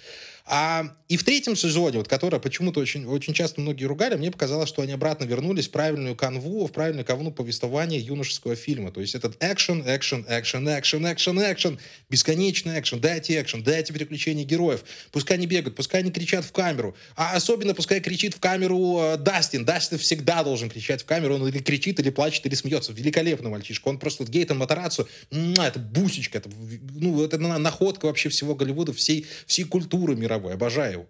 [0.50, 4.67] А, и в третьем сезоне, вот, которое почему-то очень, очень часто многие ругали, мне показалось,
[4.68, 8.92] что они обратно вернулись в правильную канву, в правильную канву повествования юношеского фильма.
[8.92, 14.46] То есть этот экшен, экшен, экшен, экшен, экшен, экшен, бесконечный экшен, дайте экшен, дайте переключение
[14.46, 14.84] героев.
[15.12, 16.96] Пускай они бегают, пускай они кричат в камеру.
[17.16, 19.66] А особенно пускай кричит в камеру э, Дастин.
[19.66, 21.36] Дастин всегда должен кричать в камеру.
[21.36, 22.94] Он или кричит, или плачет, или смеется.
[22.94, 23.88] Великолепный мальчишка.
[23.88, 26.50] Он просто Гейтон Матарацу, это бусечка, это,
[26.96, 31.08] ну, это находка вообще всего Голливуда, всей, всей культуры мировой, обожаю его.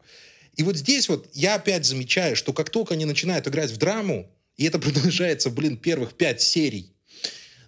[0.57, 4.29] И вот здесь вот я опять замечаю, что как только они начинают играть в драму,
[4.57, 6.91] и это продолжается, блин, первых пять серий,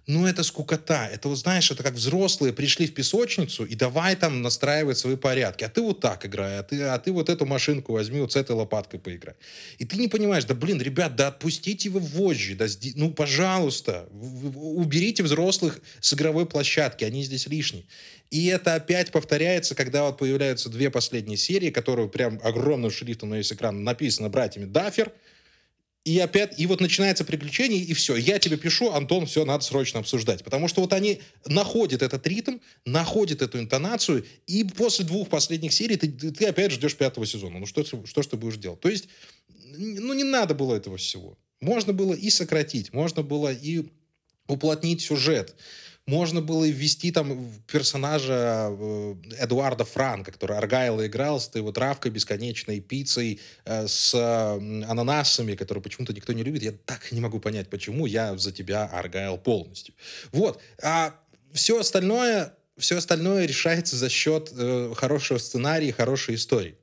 [0.09, 1.07] ну, это скукота.
[1.13, 5.63] Это, вот знаешь, это как взрослые пришли в песочницу и давай там настраивать свои порядки.
[5.63, 8.35] А ты вот так играй, а ты, а ты вот эту машинку возьми, вот с
[8.35, 9.35] этой лопаткой поиграй.
[9.77, 15.21] И ты не понимаешь, да, блин, ребят, да отпустите вы вожжи, да, ну, пожалуйста, уберите
[15.21, 17.85] взрослых с игровой площадки, они здесь лишние.
[18.31, 23.35] И это опять повторяется, когда вот появляются две последние серии, которые прям огромным шрифтом на
[23.35, 25.11] весь экран написано братьями Даффер,
[26.09, 28.15] и опять, и вот начинается приключение, и все.
[28.15, 30.43] Я тебе пишу, Антон, все, надо срочно обсуждать.
[30.43, 35.97] Потому что вот они находят этот ритм, находят эту интонацию, и после двух последних серий
[35.97, 37.59] ты, ты опять ждешь пятого сезона.
[37.59, 38.79] Ну что, что ж ты будешь делать?
[38.79, 39.07] То есть,
[39.77, 41.37] ну не надо было этого всего.
[41.61, 43.85] Можно было и сократить, можно было и
[44.47, 45.55] уплотнить сюжет
[46.09, 52.11] можно было ввести там персонажа э, Эдуарда Франка, который Аргайла играл с этой вот травкой
[52.11, 56.63] бесконечной, пиццей э, с ананасами, которую почему-то никто не любит.
[56.63, 59.93] Я так не могу понять, почему я за тебя, Аргайл, полностью.
[60.31, 60.59] Вот.
[60.81, 61.13] А
[61.53, 66.75] все остальное все остальное решается за счет э, хорошего сценария, хорошей истории.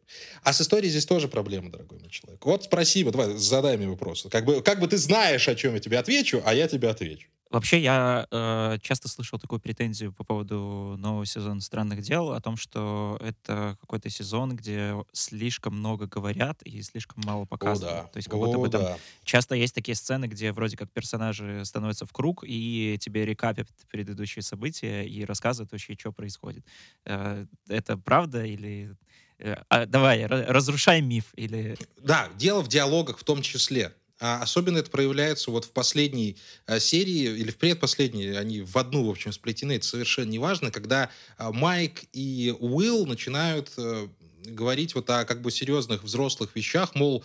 [0.42, 2.44] А с историей здесь тоже проблема, дорогой мой человек.
[2.44, 4.26] Вот спроси, давай, задай мне вопрос.
[4.30, 7.28] Как бы, как бы ты знаешь, о чем я тебе отвечу, а я тебе отвечу.
[7.50, 12.56] Вообще, я э, часто слышал такую претензию по поводу нового сезона «Странных дел», о том,
[12.56, 17.98] что это какой-то сезон, где слишком много говорят и слишком мало показывают.
[17.98, 18.08] О, да.
[18.08, 18.98] То есть как будто бы там да.
[19.22, 24.42] часто есть такие сцены, где вроде как персонажи становятся в круг и тебе рекапят предыдущие
[24.42, 26.64] события и рассказывают вообще, что происходит.
[27.04, 28.96] Э, это правда или...
[29.38, 31.76] Э, а, давай, разрушай миф или...
[32.02, 33.94] Да, дело в диалогах в том числе.
[34.18, 39.04] А особенно это проявляется вот в последней а, серии или в предпоследней, они в одну,
[39.06, 44.08] в общем, сплетены, это совершенно неважно, когда а, Майк и Уилл начинают а,
[44.44, 47.24] говорить вот о как бы серьезных взрослых вещах, мол,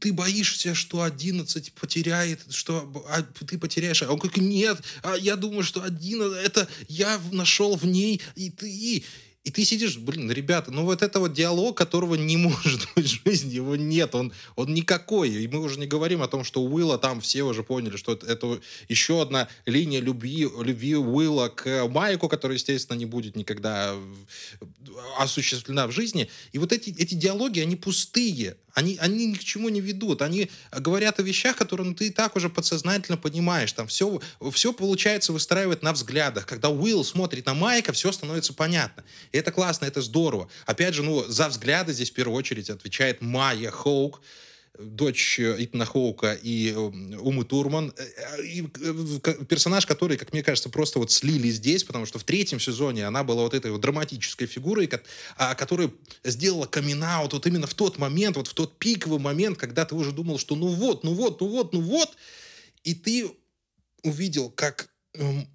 [0.00, 4.02] ты боишься, что 11 потеряет, что а, ты потеряешь.
[4.02, 8.50] А он говорит, нет, а я думаю, что 11, это я нашел в ней, и
[8.50, 9.04] ты,
[9.42, 13.24] и ты сидишь, блин, ребята, ну вот это вот диалог, которого не может быть в
[13.24, 15.30] жизни, его нет, он, он никакой.
[15.30, 18.26] И мы уже не говорим о том, что Уилла там все уже поняли, что это,
[18.26, 23.94] это еще одна линия любви, любви Уилла к Майку, которая, естественно, не будет никогда
[25.18, 26.28] осуществлена в жизни.
[26.52, 28.56] И вот эти, эти диалоги, они пустые.
[28.74, 30.22] Они, они ни к чему не ведут.
[30.22, 33.72] Они говорят о вещах, которые ну, ты и так уже подсознательно понимаешь.
[33.72, 34.20] Там все,
[34.52, 36.46] все получается выстраивать на взглядах.
[36.46, 39.04] Когда Уилл смотрит на Майка, все становится понятно.
[39.32, 40.48] И это классно, это здорово.
[40.66, 44.20] Опять же, ну, за взгляды здесь в первую очередь отвечает Майя Хоук,
[44.82, 47.92] дочь э, Итана Хоука и э, Умы Турман.
[47.96, 52.60] Э, и персонаж, который, как мне кажется, просто вот слили здесь, потому что в третьем
[52.60, 54.90] сезоне она была вот этой вот драматической фигурой,
[55.36, 55.90] а, которая
[56.24, 60.12] сделала камин вот именно в тот момент, вот в тот пиковый момент, когда ты уже
[60.12, 62.16] думал, что ну вот, ну вот, ну вот, ну вот,
[62.84, 63.30] и ты
[64.02, 65.46] увидел, как эм,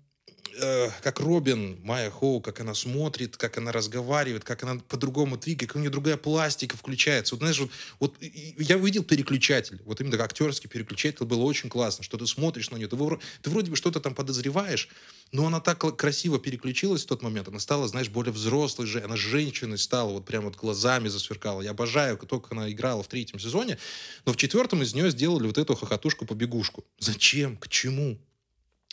[0.60, 5.70] э, как Робин, Майя Хоу, как она смотрит, как она разговаривает, как она по-другому двигает,
[5.70, 7.36] как у нее другая пластика включается.
[7.36, 12.18] Вот, знаешь, вот, вот я увидел переключатель, вот именно актерский переключатель, было очень классно, что
[12.18, 12.98] ты смотришь на нее, ты,
[13.42, 14.90] ты вроде бы что-то там подозреваешь,
[15.32, 19.18] но она так красиво переключилась в тот момент, она стала, знаешь, более взрослой же, она
[19.18, 21.62] женщиной стала, вот прям вот глазами засверкала.
[21.62, 23.78] Я обожаю, только она играла в третьем сезоне,
[24.26, 26.84] но в четвертом из нее сделали вот эту хохотушку-побегушку.
[27.00, 27.58] Зачем?
[27.58, 28.18] К чему?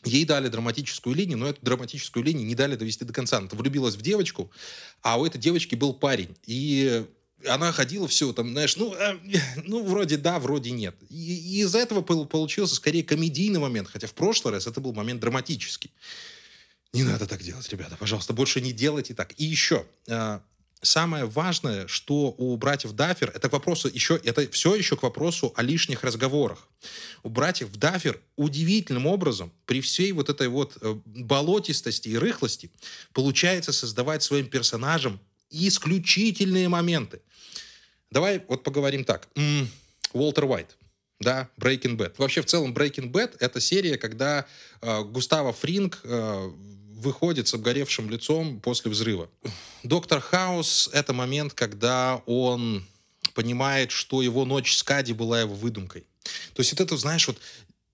[0.05, 3.39] Ей дали драматическую линию, но эту драматическую линию не дали довести до конца.
[3.39, 4.51] Она влюбилась в девочку,
[5.01, 6.37] а у этой девочки был парень.
[6.45, 7.05] И
[7.47, 9.19] она ходила все там, знаешь, ну, э,
[9.65, 10.97] ну вроде да, вроде нет.
[11.09, 15.21] И, и из-за этого получился скорее комедийный момент, хотя в прошлый раз это был момент
[15.21, 15.93] драматический.
[16.93, 19.33] Не надо так делать, ребята, пожалуйста, больше не делайте так.
[19.39, 20.41] И еще, э,
[20.83, 25.53] самое важное, что у братьев Даффер, это к вопросу еще, это все еще к вопросу
[25.57, 26.69] о лишних разговорах.
[27.23, 32.71] У братьев Даффер удивительным образом, при всей вот этой вот э, болотистости и рыхлости,
[33.13, 37.21] получается создавать своим персонажам исключительные моменты.
[38.11, 39.29] Давай вот поговорим так.
[40.13, 40.77] Уолтер Уайт.
[41.21, 42.15] Да, Breaking Bad.
[42.19, 44.45] Вообще, в целом, Breaking Bad— это серия, когда
[44.81, 46.51] э, Густаво Фринг э,
[47.03, 49.29] выходит с обгоревшим лицом после взрыва.
[49.83, 52.85] Доктор Хаус— это момент, когда он
[53.35, 56.05] понимает, что его ночь с Кади была его выдумкой.
[56.55, 57.39] То есть вот это, знаешь, вот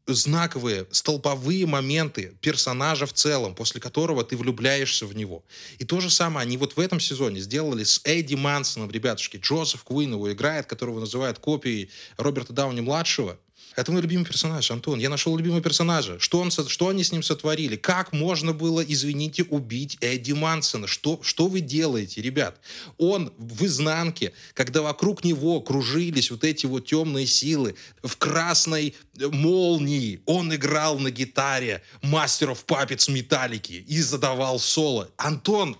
[0.06, 5.44] знаковые, столповые моменты персонажа в целом, после которого ты влюбляешься в него.
[5.78, 9.36] И то же самое они вот в этом сезоне сделали с Эдди Мансоном, ребятушки.
[9.36, 13.38] Джозеф Куин его играет, которого называют копией Роберта Дауни-младшего.
[13.78, 14.98] Это мой любимый персонаж, Антон.
[14.98, 16.18] Я нашел любимого персонажа.
[16.18, 17.76] Что, он, что они с ним сотворили?
[17.76, 20.88] Как можно было, извините, убить Эдди Мансона?
[20.88, 22.58] Что, что вы делаете, ребят?
[22.96, 30.22] Он в изнанке, когда вокруг него кружились вот эти вот темные силы, в красной молнии
[30.26, 35.08] он играл на гитаре мастеров папец металлики и задавал соло.
[35.16, 35.76] Антон,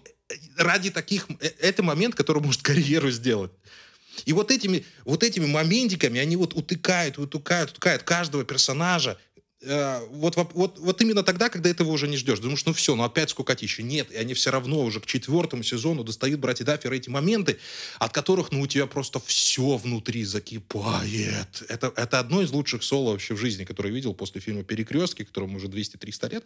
[0.57, 1.27] ради таких...
[1.41, 3.51] Э, это момент, который может карьеру сделать.
[4.27, 9.19] И вот этими, вот этими моментиками они вот утыкают, утыкают, утыкают каждого персонажа,
[9.61, 12.39] э, вот, вот, вот именно тогда, когда этого уже не ждешь.
[12.39, 13.83] Думаешь, ну все, ну опять скукотища.
[13.83, 17.59] Нет, и они все равно уже к четвертому сезону достают братья Даффер эти моменты,
[17.99, 21.63] от которых, ну, у тебя просто все внутри закипает.
[21.69, 25.25] Это, это одно из лучших соло вообще в жизни, которое я видел после фильма «Перекрестки»,
[25.25, 26.45] которому уже 200-300 лет.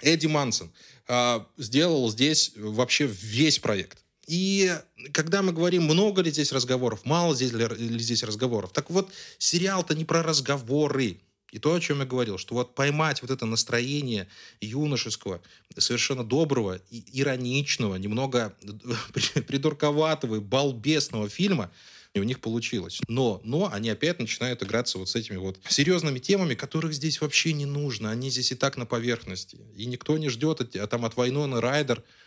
[0.00, 0.72] Эдди Мансон
[1.08, 4.03] э, сделал здесь вообще весь проект.
[4.26, 4.72] И
[5.12, 7.66] когда мы говорим, много ли здесь разговоров, мало здесь ли,
[7.98, 11.20] здесь разговоров, так вот, сериал-то не про разговоры.
[11.50, 14.26] И то, о чем я говорил, что вот поймать вот это настроение
[14.60, 15.40] юношеского,
[15.78, 18.56] совершенно доброго, ироничного, немного
[19.46, 21.70] придурковатого и балбесного фильма,
[22.12, 23.00] и у них получилось.
[23.08, 27.52] Но, но они опять начинают играться вот с этими вот серьезными темами, которых здесь вообще
[27.52, 28.10] не нужно.
[28.10, 29.58] Они здесь и так на поверхности.
[29.76, 32.23] И никто не ждет а там от Вайнона Райдер э,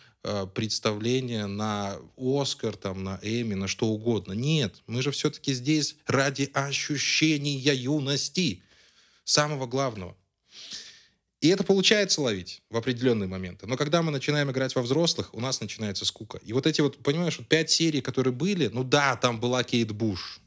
[0.54, 4.34] представление на Оскар, там, на Эми, на что угодно.
[4.34, 8.62] Нет, мы же все-таки здесь ради ощущения юности.
[9.24, 10.16] Самого главного.
[11.42, 13.68] И это получается ловить в определенные моменты.
[13.68, 16.40] Но когда мы начинаем играть во взрослых, у нас начинается скука.
[16.44, 19.92] И вот эти вот, понимаешь, вот пять серий, которые были, ну да, там была Кейт
[19.92, 20.40] Буш,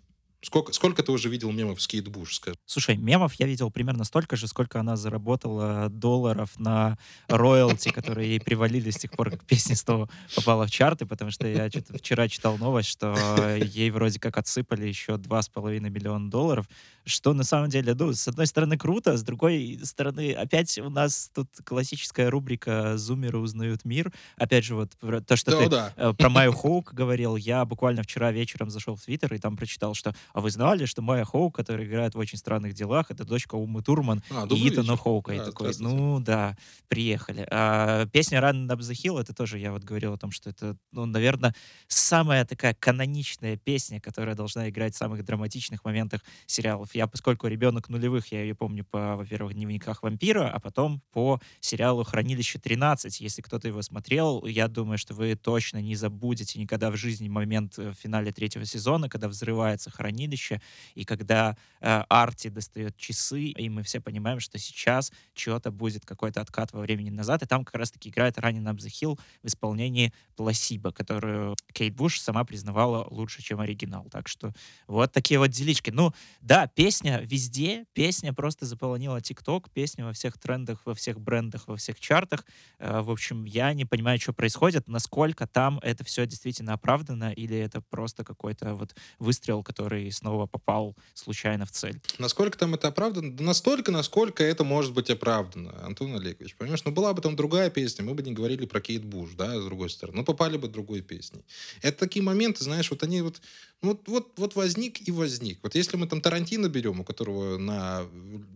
[0.43, 2.57] Сколько, сколько ты уже видел мемов с Кейт Буш, скажи?
[2.65, 6.97] Слушай, мемов я видел примерно столько же, сколько она заработала долларов на
[7.29, 11.47] роялти, которые ей привалили с тех пор, как песня снова попала в чарты, потому что
[11.47, 13.15] я что-то вчера читал новость, что
[13.57, 16.67] ей вроде как отсыпали еще 2,5 миллиона долларов,
[17.05, 21.31] что на самом деле, ну, с одной стороны круто, с другой стороны опять у нас
[21.35, 24.11] тут классическая рубрика «Зумеры узнают мир».
[24.37, 24.91] Опять же, вот
[25.27, 25.93] то, что да, ты да.
[25.97, 29.95] Э, про Майю Хоук говорил, я буквально вчера вечером зашел в Твиттер и там прочитал,
[29.95, 33.57] что а вы знали, что Майя Хоук, которая играет в «Очень странных делах», это дочка
[33.57, 35.35] Умы Турман а, и Итана Хоука.
[35.35, 36.57] Да, и такой, ну да,
[36.89, 37.47] приехали.
[37.51, 40.77] А, песня «Run Up the Hill» это тоже, я вот говорил о том, что это,
[40.93, 41.55] ну, наверное,
[41.89, 46.95] самая такая каноничная песня, которая должна играть в самых драматичных моментах сериалов.
[46.95, 52.05] Я, поскольку ребенок нулевых, я ее помню по, во-первых, дневниках вампира, а потом по сериалу
[52.05, 53.17] «Хранилище 13».
[53.21, 57.79] Если кто-то его смотрел, я думаю, что вы точно не забудете никогда в жизни момент
[57.79, 60.61] э, в финале третьего сезона, когда взрывается хранилище хранилище,
[60.95, 66.41] и когда э, Арти достает часы, и мы все понимаем, что сейчас чего-то будет какой-то
[66.41, 71.57] откат во времени назад, и там как раз-таки играет Running Hill в исполнении Пласиба, которую
[71.73, 74.07] Кейт Буш сама признавала лучше, чем оригинал.
[74.11, 74.53] Так что
[74.87, 75.91] вот такие вот делички.
[75.91, 81.69] Ну, да, песня везде, песня просто заполонила ТикТок, песня во всех трендах, во всех брендах,
[81.69, 82.45] во всех чартах.
[82.79, 87.57] Э, в общем, я не понимаю, что происходит, насколько там это все действительно оправдано, или
[87.57, 92.01] это просто какой-то вот выстрел, который снова попал случайно в цель.
[92.19, 93.33] Насколько там это оправдано?
[93.33, 96.55] Да настолько, насколько это может быть оправдано, Антон Олегович.
[96.57, 99.61] Понимаешь, ну была бы там другая песня, мы бы не говорили про Кейт Буш, да,
[99.61, 100.19] с другой стороны.
[100.19, 101.43] Но попали бы другой песней.
[101.83, 103.41] Это такие моменты, знаешь, вот они вот,
[103.83, 105.59] вот, вот, вот возник и возник.
[105.63, 108.07] Вот если мы там Тарантино берем, у которого на,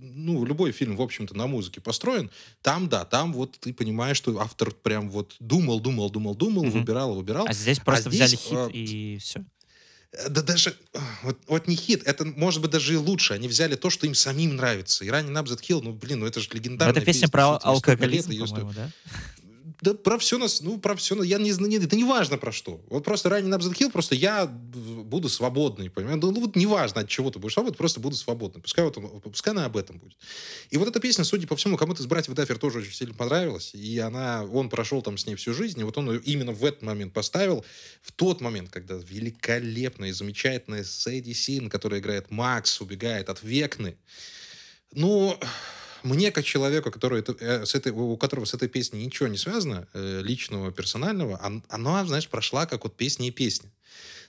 [0.01, 2.31] ну, любой фильм, в общем-то, на музыке построен,
[2.63, 6.71] там, да, там вот ты понимаешь, что автор прям вот думал, думал, думал, думал, mm-hmm.
[6.71, 7.47] выбирал, выбирал.
[7.49, 9.45] А здесь просто а здесь, взяли хит а, и все.
[10.15, 10.75] Э, да даже,
[11.23, 13.35] вот, вот не хит, это может быть даже и лучше.
[13.35, 15.05] Они взяли то, что им самим нравится.
[15.05, 18.31] И ранее Набзет Хилл, ну блин, ну это же легендарная Это песня, песня про алкоголизм,
[18.39, 18.91] по-моему, да?
[19.85, 22.81] Да про все нас, ну, про все, я не знаю, это не важно про что.
[22.89, 26.19] Вот просто ранее на Хилл, просто я буду свободный, понимаешь?
[26.23, 28.63] Ну, вот не важно, от чего ты будешь свободный, просто буду свободный.
[28.63, 30.17] Пускай, вот, пускай она об этом будет.
[30.71, 33.75] И вот эта песня, судя по всему, кому-то из братьев Даффер тоже очень сильно понравилась,
[33.75, 36.65] и она, он прошел там с ней всю жизнь, и вот он ее именно в
[36.65, 37.65] этот момент поставил,
[38.01, 43.99] в тот момент, когда великолепная и замечательная Сэдди Син, которая играет Макс, убегает от Векны.
[44.93, 45.39] Ну,
[46.05, 49.39] мне, как человеку, который это, э, с этой, у которого с этой песней ничего не
[49.39, 53.71] связано, э, личного, персонального, она, знаешь, прошла как вот песня и песня.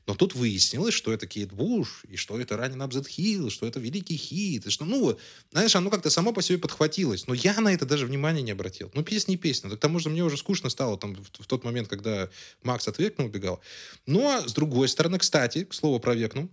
[0.07, 3.79] Но тут выяснилось, что это Кейт Буш, и что это Раннин Абзет Хилл, что это
[3.79, 5.17] великий хит, и что, ну,
[5.51, 7.27] знаешь, оно как-то само по себе подхватилось.
[7.27, 8.91] Но я на это даже внимания не обратил.
[8.93, 9.69] Ну, песня и песня.
[9.69, 12.29] Так к тому же мне уже скучно стало там в, в тот момент, когда
[12.61, 13.61] Макс от Векна убегал.
[14.07, 16.49] А с другой стороны, кстати, к слову про Векну,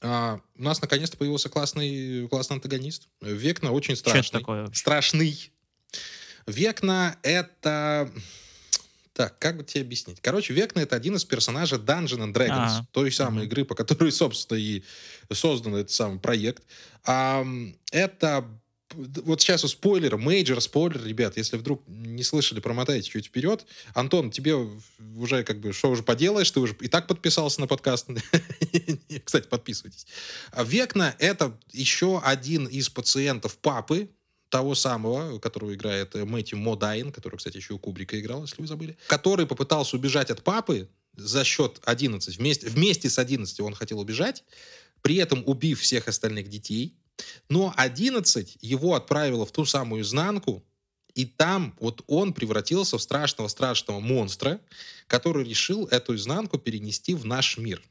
[0.00, 3.08] а, у нас наконец-то появился классный, классный антагонист.
[3.20, 4.22] Векна очень страшный.
[4.22, 4.70] Что это такое?
[4.72, 5.52] Страшный.
[6.46, 8.10] Векна— это...
[9.12, 10.20] Так, как бы тебе объяснить?
[10.20, 12.86] Короче, Векна— это один из персонажей Dungeon and Dragons, А-а-а.
[12.92, 14.82] той самой игры, по которой, собственно, и
[15.30, 16.62] создан этот самый проект.
[17.04, 17.44] А,
[17.92, 18.46] это
[18.94, 23.64] вот сейчас у спойлер, major спойлер, ребят, если вдруг не слышали, промотайте чуть вперед.
[23.94, 24.54] Антон, тебе
[25.16, 28.08] уже как бы, что уже поделаешь, ты уже и так подписался на подкаст.
[29.24, 30.06] Кстати, подписывайтесь.
[30.56, 34.08] Векна— это еще один из пациентов папы,
[34.50, 38.98] того самого, которого играет Мэтью Модайн, который, кстати, еще у Кубрика играл, если вы забыли,
[39.06, 42.36] который попытался убежать от папы за счет 11.
[42.36, 44.44] Вместе, вместе с 11 он хотел убежать,
[45.02, 46.96] при этом убив всех остальных детей,
[47.48, 50.64] но 11 его отправило в ту самую изнанку,
[51.14, 54.60] и там вот он превратился в страшного-страшного монстра,
[55.06, 57.82] который решил эту изнанку перенести в наш мир.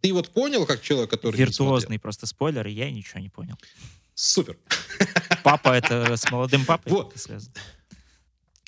[0.00, 3.58] Ты вот понял, как человек, который Виртуозный просто спойлер, и я ничего не понял.
[4.14, 4.56] Супер.
[5.42, 7.12] Папа это с молодым папой вот.
[7.16, 7.52] связано?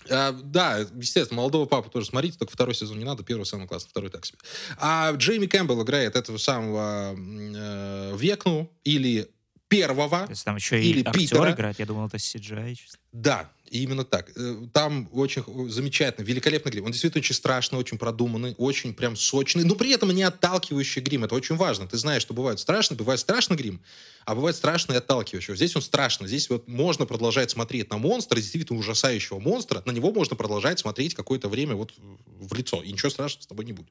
[0.08, 3.90] А, да, естественно, молодого папу тоже смотрите, только второй сезон не надо, первый самый классный,
[3.90, 4.38] второй так себе.
[4.78, 9.30] А Джейми Кэмпбелл играет этого самого э, Векну или
[9.68, 10.24] первого.
[10.26, 11.52] То есть там еще или и актер Питера.
[11.52, 12.76] играет, я думал, это CGI.
[13.12, 14.30] Да, и именно так.
[14.36, 16.84] Э, там очень замечательно, великолепный грим.
[16.84, 21.24] Он действительно очень страшный, очень продуманный, очень прям сочный, но при этом не отталкивающий грим.
[21.24, 21.86] Это очень важно.
[21.86, 23.80] Ты знаешь, что бывает страшный, бывает страшный грим,
[24.24, 25.56] а бывает страшный и отталкивающий.
[25.56, 26.28] Здесь он страшный.
[26.28, 29.82] Здесь вот можно продолжать смотреть на монстра, действительно ужасающего монстра.
[29.84, 31.92] На него можно продолжать смотреть какое-то время вот
[32.38, 32.82] в лицо.
[32.82, 33.88] И ничего страшного с тобой не будет.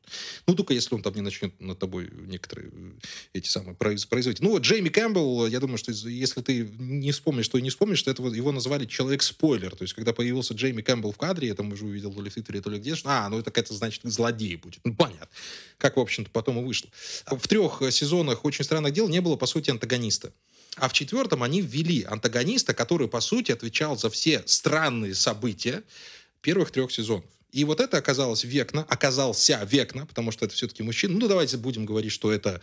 [0.48, 2.92] Ну, только если он там не начнет над тобой некоторые э,
[3.34, 4.42] эти самые производить.
[4.42, 8.00] Ну, вот Джейми Кэмпбелл, я думаю, что если ты не вспомнишь, то и не вспомнишь,
[8.00, 9.76] что это вот его называли человек-спойлер спойлер.
[9.76, 12.34] То есть, когда появился Джейми Кэмпбелл в кадре, я там уже увидел то ли в
[12.34, 14.80] Твиттере, то ли где, что, а, ну это какая-то, значит, злодей будет.
[14.84, 15.28] Ну, понятно.
[15.78, 16.90] Как, в общем-то, потом и вышло.
[17.26, 20.32] В трех сезонах «Очень странных дел» не было, по сути, антагониста.
[20.78, 25.84] А в четвертом они ввели антагониста, который, по сути, отвечал за все странные события
[26.42, 27.26] первых трех сезонов.
[27.52, 31.18] И вот это оказалось векно, оказался векно, потому что это все-таки мужчина.
[31.18, 32.62] Ну, давайте будем говорить, что это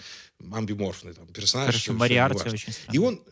[0.53, 1.69] амбиморфный там, персонаж.
[1.69, 2.95] Короче, Мариарти очень странный.
[2.95, 3.23] И он,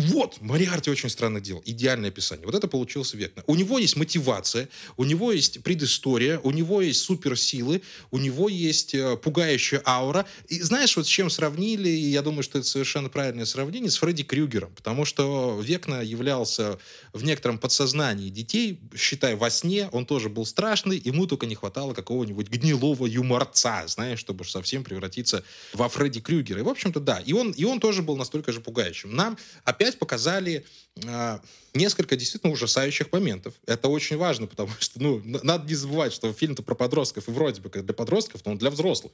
[0.00, 1.62] вот, Мариарти очень странно делал.
[1.64, 2.46] Идеальное описание.
[2.46, 3.42] Вот это получился Векна.
[3.46, 8.94] У него есть мотивация, у него есть предыстория, у него есть суперсилы, у него есть
[8.94, 10.26] э, пугающая аура.
[10.48, 13.96] И знаешь, вот с чем сравнили, и я думаю, что это совершенно правильное сравнение, с
[13.98, 14.72] Фредди Крюгером.
[14.74, 16.78] Потому что Векна являлся
[17.12, 21.94] в некотором подсознании детей, считай, во сне, он тоже был страшный, ему только не хватало
[21.94, 26.60] какого-нибудь гнилого юморца, знаешь, чтобы совсем превратиться во Фредди Крюгера.
[26.60, 27.20] И, в общем-то, да.
[27.20, 29.14] И он, и он тоже был настолько же пугающим.
[29.14, 30.64] Нам опять показали
[30.96, 31.38] э,
[31.74, 33.54] несколько действительно ужасающих моментов.
[33.66, 37.60] Это очень важно, потому что, ну, надо не забывать, что фильм-то про подростков, и вроде
[37.60, 39.12] бы как для подростков, но он для взрослых.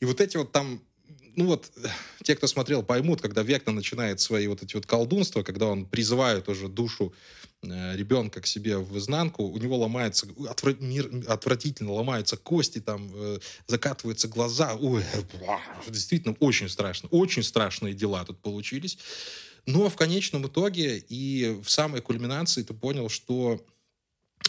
[0.00, 0.82] И вот эти вот там
[1.36, 1.70] ну вот,
[2.22, 6.48] те, кто смотрел, поймут, когда Векна начинает свои вот эти вот колдунства, когда он призывает
[6.48, 7.12] уже душу
[7.62, 13.10] э, ребенка к себе в изнанку, у него ломается, отвра- мир, отвратительно ломаются кости, там,
[13.14, 14.76] э, закатываются глаза.
[14.76, 15.04] Ой,
[15.88, 17.10] действительно, очень страшно.
[17.10, 18.98] Очень страшные дела тут получились.
[19.66, 23.64] Но в конечном итоге и в самой кульминации ты понял, что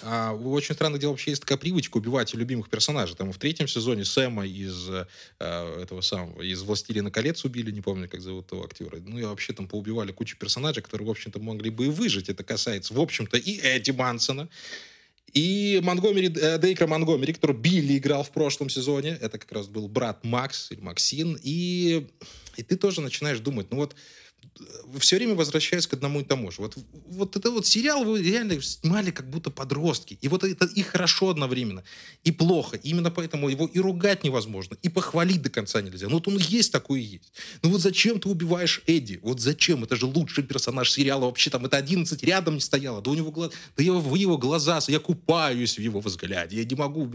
[0.04, 3.16] а, очень странное дело вообще есть такая привычка убивать любимых персонажей.
[3.16, 5.06] Там в третьем сезоне Сэма из э,
[5.40, 9.00] этого самого, из «Властелина колец» убили, не помню, как зовут того актера.
[9.04, 12.30] Ну и вообще там поубивали кучу персонажей, которые, в общем-то, могли бы и выжить.
[12.30, 14.50] Это касается, в общем-то, и Эдди Мансона,
[15.34, 19.18] и Монгомери, э, Дейкра Монгомери, который Билли играл в прошлом сезоне.
[19.20, 21.40] Это как раз был брат Макс или Максин.
[21.42, 22.08] И,
[22.56, 23.96] и ты тоже начинаешь думать, ну вот
[25.00, 26.62] все время возвращаюсь к одному и тому же.
[26.62, 26.78] Вот,
[27.08, 30.18] вот это вот сериал вы реально снимали как будто подростки.
[30.22, 31.84] И вот это и хорошо одновременно,
[32.24, 32.78] и плохо.
[32.78, 36.08] И именно поэтому его и ругать невозможно, и похвалить до конца нельзя.
[36.08, 37.32] Ну вот он есть такой и есть.
[37.62, 39.20] Ну вот зачем ты убиваешь Эдди?
[39.22, 39.84] Вот зачем?
[39.84, 41.26] Это же лучший персонаж сериала.
[41.26, 43.02] Вообще там это 11 рядом не стояло.
[43.02, 43.52] Да у него глаз...
[43.76, 46.58] Да я в его глаза, я купаюсь в его взгляде.
[46.58, 47.12] Я не могу...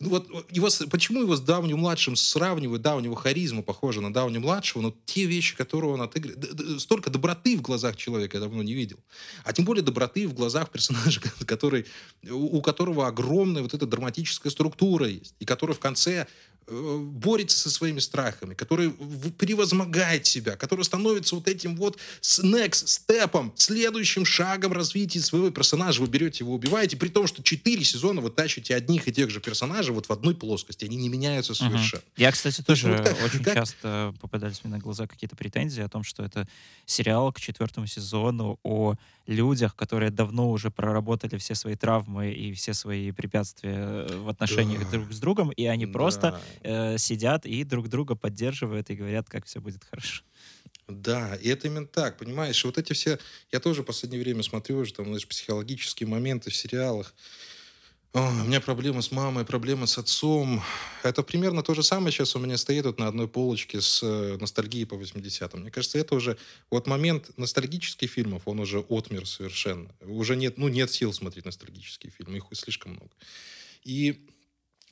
[0.00, 0.68] Ну вот его...
[0.90, 2.82] почему его с Дауни младшим сравнивают?
[2.82, 7.10] Да, у него харизма похожа на Дауни младшего, но те вещи, которые он отыгрывает столько
[7.10, 8.98] доброты в глазах человека я давно не видел.
[9.44, 11.86] А тем более доброты в глазах персонажа, который,
[12.30, 17.70] у которого огромная вот эта драматическая структура есть, и который в конце Э, борется со
[17.70, 18.90] своими страхами, который
[19.38, 26.00] превозмогает себя, который становится вот этим вот next степом, следующим шагом развития своего персонажа.
[26.00, 29.40] Вы берете его, убиваете, при том, что четыре сезона вы тащите одних и тех же
[29.40, 30.84] персонажей вот в одной плоскости.
[30.84, 32.02] Они не меняются совершенно.
[32.02, 32.12] Угу.
[32.16, 33.54] Я, кстати, тоже вот как, очень как...
[33.54, 36.48] часто попадались мне на глаза какие-то претензии о том, что это
[36.86, 38.94] сериал к четвертому сезону о
[39.26, 44.82] людях, которые давно уже проработали все свои травмы и все свои препятствия э, в отношениях
[44.84, 44.98] да.
[44.98, 45.92] друг с другом, и они да.
[45.92, 50.22] просто э, сидят и друг друга поддерживают и говорят, как все будет хорошо.
[50.88, 52.64] Да, и это именно так, понимаешь?
[52.64, 53.18] Вот эти все...
[53.50, 57.14] Я тоже в последнее время смотрю уже там, знаешь, психологические моменты в сериалах.
[58.12, 60.62] О, у меня проблема с мамой, проблема с отцом.
[61.02, 64.36] Это примерно то же самое сейчас у меня стоит вот на одной полочке с э,
[64.38, 65.60] ностальгией по 80-м.
[65.60, 66.36] Мне кажется, это уже...
[66.70, 69.90] Вот момент ностальгических фильмов, он уже отмер совершенно.
[70.02, 73.12] Уже нет, ну, нет сил смотреть ностальгические фильмы, их слишком много.
[73.82, 74.26] И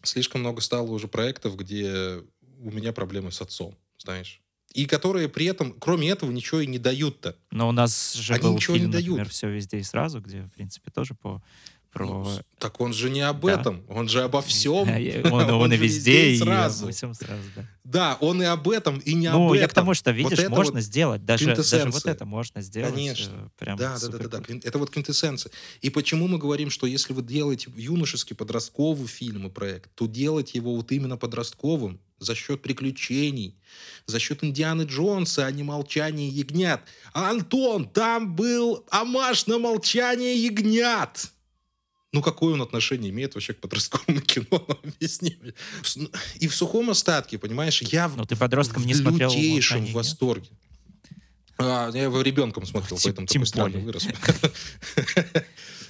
[0.03, 2.22] слишком много стало уже проектов, где
[2.59, 4.40] у меня проблемы с отцом, знаешь.
[4.72, 7.36] И которые при этом, кроме этого, ничего и не дают-то.
[7.51, 9.09] Но у нас же Они был ничего фильм, не дают.
[9.09, 11.42] например, «Все везде и сразу», где, в принципе, тоже по
[11.93, 12.07] про...
[12.07, 13.61] Ну, так он же не об да.
[13.61, 14.88] этом, он же обо всем.
[15.30, 16.84] Он, он, он и везде, и сразу.
[16.84, 17.66] обо всем сразу, да.
[17.84, 19.49] Да, он и об этом, и не ну, об этом.
[19.49, 22.62] Ну, я к тому, что, видишь, вот можно вот сделать, даже, даже вот это можно
[22.62, 22.95] сделать.
[22.95, 25.51] Конечно, э, прям да, да, да, да, да, это вот квинтэссенция.
[25.80, 30.59] И почему мы говорим, что если вы делаете юношеский подростковый фильм и проект, то делайте
[30.59, 33.57] его вот именно подростковым, за счет приключений,
[34.07, 36.82] за счет Индианы Джонса, а не молчания ягнят.
[37.12, 41.32] Антон, там был амаш на молчание ягнят.
[42.13, 44.67] Ну, какое он отношение имеет вообще к подростковому кино?
[44.83, 45.53] Объясни мне.
[46.37, 50.49] И в сухом остатке, понимаешь, я Но ты подростком в не смотрел лютейшем восторге.
[51.59, 54.07] А, я его ребенком смотрел, Тем, поэтому тем такой странный вырос.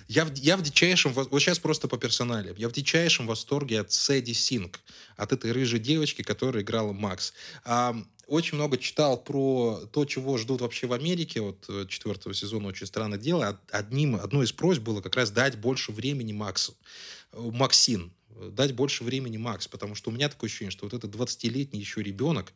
[0.08, 1.12] Я в, я в дичайшем...
[1.12, 2.52] Вот сейчас просто по персонале.
[2.58, 4.80] Я в дичайшем восторге от Сэдди Синг,
[5.20, 7.32] от этой рыжей девочки, которая играла Макс.
[7.64, 7.96] А,
[8.26, 12.86] очень много читал про то, чего ждут вообще в Америке от э, четвертого сезона «Очень
[12.86, 13.60] странное дело».
[13.70, 16.76] Одним, одной из просьб было как раз дать больше времени Максу.
[17.32, 18.12] Э, Максин.
[18.52, 22.02] Дать больше времени Макс, потому что у меня такое ощущение, что вот этот 20-летний еще
[22.02, 22.54] ребенок,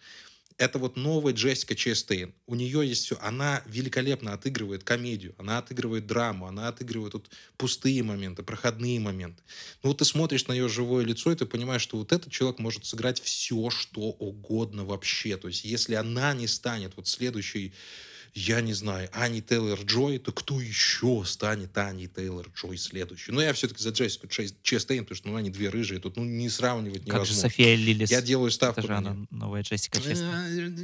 [0.57, 2.33] это вот новая Джессика Честейн.
[2.47, 3.19] У нее есть все.
[3.21, 9.43] Она великолепно отыгрывает комедию, она отыгрывает драму, она отыгрывает вот пустые моменты, проходные моменты.
[9.83, 12.61] Ну вот ты смотришь на ее живое лицо, и ты понимаешь, что вот этот человек
[12.61, 15.37] может сыграть все, что угодно вообще.
[15.37, 17.73] То есть если она не станет вот следующей
[18.35, 23.31] я не знаю, Ани Тейлор-Джой, то кто еще станет Ани Тейлор-Джой следующий?
[23.31, 26.49] Но я все-таки за Джессику Честейн, потому что ну, они две рыжие, тут ну, не
[26.49, 27.19] сравнивать невозможно.
[27.19, 28.11] Как же София Лилис?
[28.11, 28.81] Я делаю ставку.
[28.81, 30.75] Это же она новая Джессика Честейн.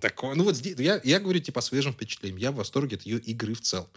[0.00, 0.36] Такое.
[0.36, 2.38] Ну вот здесь, я, я говорю типа свежим впечатлением.
[2.38, 3.88] Я в восторге от ее игры в целом.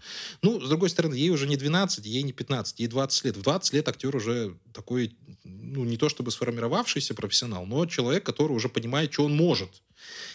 [0.41, 3.37] Ну, с другой стороны, ей уже не 12, ей не 15, ей 20 лет.
[3.37, 8.53] В 20 лет актер уже такой, ну, не то чтобы сформировавшийся профессионал, но человек, который
[8.53, 9.69] уже понимает, что он может.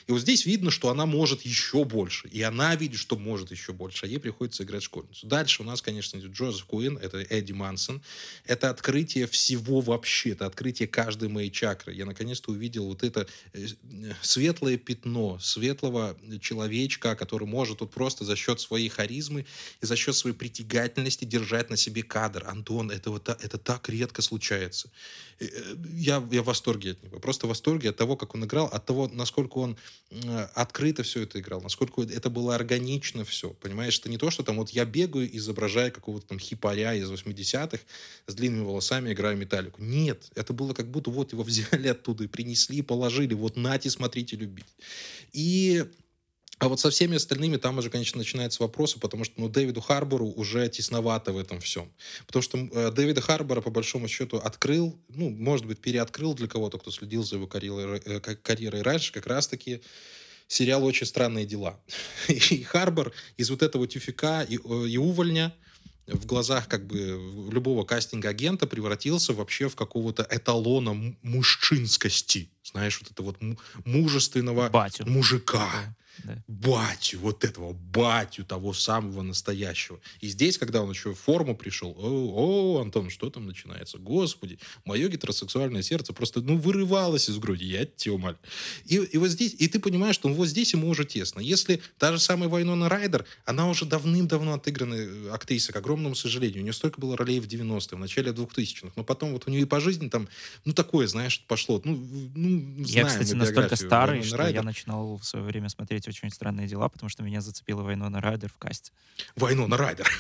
[0.06, 2.28] И вот здесь видно, что она может еще больше.
[2.28, 4.06] И она видит, что может еще больше.
[4.06, 5.26] А ей приходится играть школьницу.
[5.26, 8.02] Дальше у нас, конечно, идет Джозеф Куин, это Эдди Мансон.
[8.44, 10.30] Это открытие всего вообще.
[10.30, 11.94] Это открытие каждой моей чакры.
[11.94, 13.66] Я наконец-то увидел вот это э,
[14.20, 19.46] светлое пятно, светлого человечка, который может вот просто за счет своей харизмы
[19.80, 22.44] и за счет своей притягательности держать на себе кадр.
[22.46, 24.90] Антон, это, вот, это так редко случается.
[25.40, 25.46] Э,
[25.94, 27.18] я, я в восторге от него.
[27.18, 29.76] Просто в восторге от того, как он играл, от того, насколько он
[30.10, 33.50] э, открыто все это играл, насколько это было органично все.
[33.50, 37.78] Понимаешь, это не то, что там вот я бегаю, изображая какого-то там хипаря из 80-х
[38.26, 39.82] с длинными волосами, играю металлику.
[39.82, 43.34] Нет, это было как будто вот его взяли оттуда и принесли, положили.
[43.34, 44.66] Вот нате, смотрите, любить.
[45.32, 45.84] И
[46.58, 50.26] а вот со всеми остальными там уже, конечно, начинаются вопросы, потому что ну, Дэвиду Харбору
[50.26, 51.92] уже тесновато в этом всем.
[52.26, 56.78] Потому что э, Дэвида Харбора, по большому счету, открыл, ну, может быть, переоткрыл для кого-то,
[56.78, 59.82] кто следил за его карьерой, э, карьерой раньше, как раз-таки
[60.46, 61.80] сериал «Очень странные дела».
[62.28, 65.52] И Харбор из вот этого тюфика и, и увольня
[66.06, 66.96] в глазах как бы
[67.50, 72.50] любого кастинг-агента превратился вообще в какого-то эталона мужчинскости.
[72.64, 73.38] Знаешь, вот это вот
[73.84, 75.06] мужественного Батю.
[75.06, 76.42] мужика да.
[76.46, 80.00] батю, вот этого батю, того самого настоящего.
[80.20, 83.98] И здесь, когда он еще в форму пришел, о, о, Антон, что там начинается?
[83.98, 88.38] Господи, мое гетеросексуальное сердце просто, ну, вырывалось из груди, я тебя умоляю.
[88.84, 91.40] И, и вот здесь, и ты понимаешь, что вот здесь ему уже тесно.
[91.40, 96.60] Если та же самая Вайнона Райдер, она уже давным-давно отыгранная э, актриса, к огромному сожалению.
[96.60, 99.62] У нее столько было ролей в 90-е, в начале 2000-х, но потом вот у нее
[99.62, 100.28] и по жизни там,
[100.64, 101.80] ну, такое, знаешь, пошло.
[101.84, 101.96] Ну,
[102.34, 104.56] ну знаем я, кстати, настолько старый, что Райдер.
[104.56, 108.50] я начинал в свое время смотреть «Очень странные дела», потому что меня зацепила Вайнона Райдер
[108.50, 108.92] в касте.
[109.36, 110.08] Вайнона Райдер.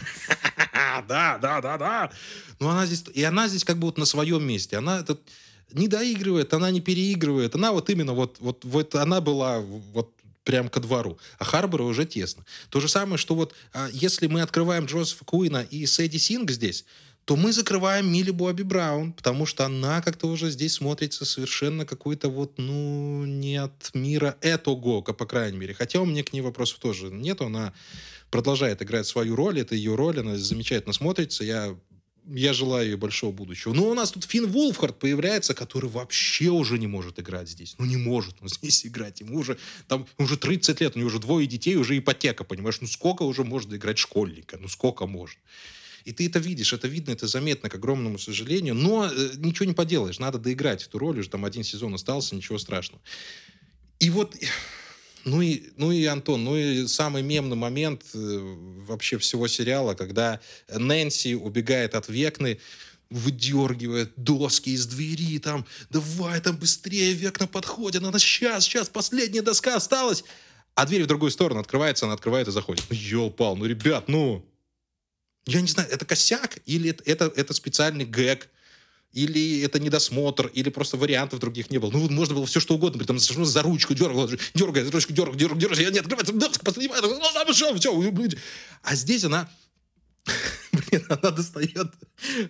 [1.08, 2.12] Да, да, да, да.
[2.60, 3.04] Но она здесь...
[3.14, 4.76] И она здесь как бы вот на своем месте.
[4.76, 5.20] Она этот
[5.72, 7.54] не доигрывает, она не переигрывает.
[7.56, 10.14] Она вот именно вот, вот, вот она была вот
[10.44, 11.18] прям ко двору.
[11.38, 12.44] А Харбора уже тесно.
[12.68, 16.84] То же самое, что вот а, если мы открываем Джозефа Куина и Сэдди Синг здесь,
[17.24, 22.28] то мы закрываем Милли Бобби Браун, потому что она как-то уже здесь смотрится совершенно какой-то
[22.28, 25.74] вот, ну, не от мира этого, по крайней мере.
[25.74, 27.72] Хотя у меня к ней вопросов тоже нет, она
[28.30, 31.74] продолжает играть свою роль, это ее роль, она замечательно смотрится, я
[32.26, 33.74] я желаю ей большого будущего.
[33.74, 37.74] Но у нас тут Финн Вулфхард появляется, который вообще уже не может играть здесь.
[37.78, 39.20] Ну, не может он здесь играть.
[39.20, 39.58] Ему уже,
[39.88, 42.80] там, уже 30 лет, у него уже двое детей, уже ипотека, понимаешь?
[42.80, 44.56] Ну, сколько уже можно играть школьника?
[44.58, 45.38] Ну, сколько можно?
[46.04, 48.74] И ты это видишь, это видно, это заметно, к огромному сожалению.
[48.74, 51.18] Но э, ничего не поделаешь, надо доиграть эту роль.
[51.18, 53.02] Уже там один сезон остался, ничего страшного.
[53.98, 54.36] И вот...
[55.26, 60.38] Ну и, ну и Антон, ну и самый мемный момент э, вообще всего сериала, когда
[60.68, 62.58] Нэнси убегает от Векны,
[63.08, 69.76] выдергивает доски из двери, там, давай там быстрее, Векна подходит, надо сейчас, сейчас, последняя доска
[69.76, 70.24] осталась.
[70.74, 72.84] А дверь в другую сторону открывается, она открывает и заходит.
[72.90, 74.44] Ну, ел-пал, ну, ребят, ну,
[75.46, 78.48] я не знаю, это косяк или это, это, это специальный гэг,
[79.14, 81.90] или это недосмотр, или просто вариантов других не было.
[81.90, 85.36] Ну, можно было все что угодно, при этом за ручку дергал, дергай, за ручку дергай,
[85.36, 86.40] дергай, дергай, не открывается, ну,
[87.52, 88.12] все, все.
[88.82, 89.48] А здесь она,
[90.72, 91.92] блин, она достает,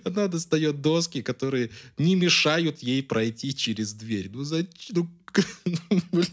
[0.05, 4.30] она достает доски, которые не мешают ей пройти через дверь.
[4.32, 5.11] Ну, зачем?
[5.90, 6.32] Ну, блин.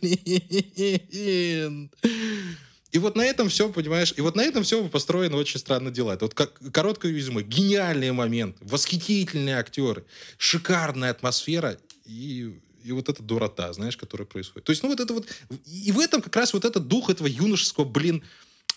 [2.91, 6.13] И вот на этом все, понимаешь, и вот на этом все построено очень странно дела.
[6.13, 10.05] Это вот как короткое резюме, гениальный момент, восхитительные актеры,
[10.37, 14.65] шикарная атмосфера и и вот эта дурота, знаешь, которая происходит.
[14.65, 15.27] То есть, ну, вот это вот...
[15.67, 18.23] И в этом как раз вот этот дух этого юношеского, блин,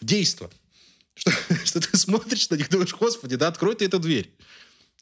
[0.03, 0.51] действа.
[1.15, 1.33] Что,
[1.65, 4.31] что ты смотришь на них, думаешь, господи, да открой ты эту дверь.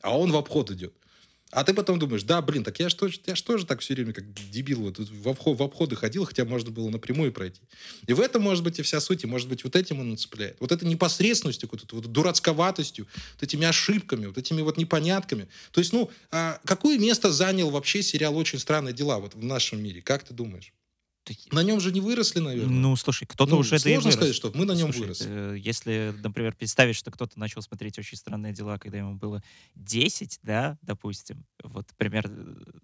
[0.02, 0.94] А он в обход идет.
[1.52, 4.14] А ты потом думаешь, да, блин, так я что, я что же так все время
[4.14, 7.60] как дебил вот в, обход, в обходы ходил, хотя можно было напрямую пройти.
[8.06, 10.56] И в этом может быть и вся суть, и может быть вот этим он цепляет.
[10.60, 15.46] Вот этой непосредственностью, вот, вот дурацковатостью, вот этими ошибками, вот этими вот непонятками.
[15.72, 19.82] То есть, ну, а какое место занял вообще сериал «Очень странные дела» вот в нашем
[19.82, 20.00] мире?
[20.00, 20.72] Как ты думаешь?
[21.50, 22.72] На нем же не выросли, наверное.
[22.72, 24.14] Ну, слушай, кто-то ну, уже сложно да и вырос.
[24.14, 25.26] сказать, что мы на нем слушай, выросли.
[25.28, 29.42] Э, если, например, представить, что кто-то начал смотреть «Очень странные дела», когда ему было
[29.76, 32.28] 10, да, допустим, вот пример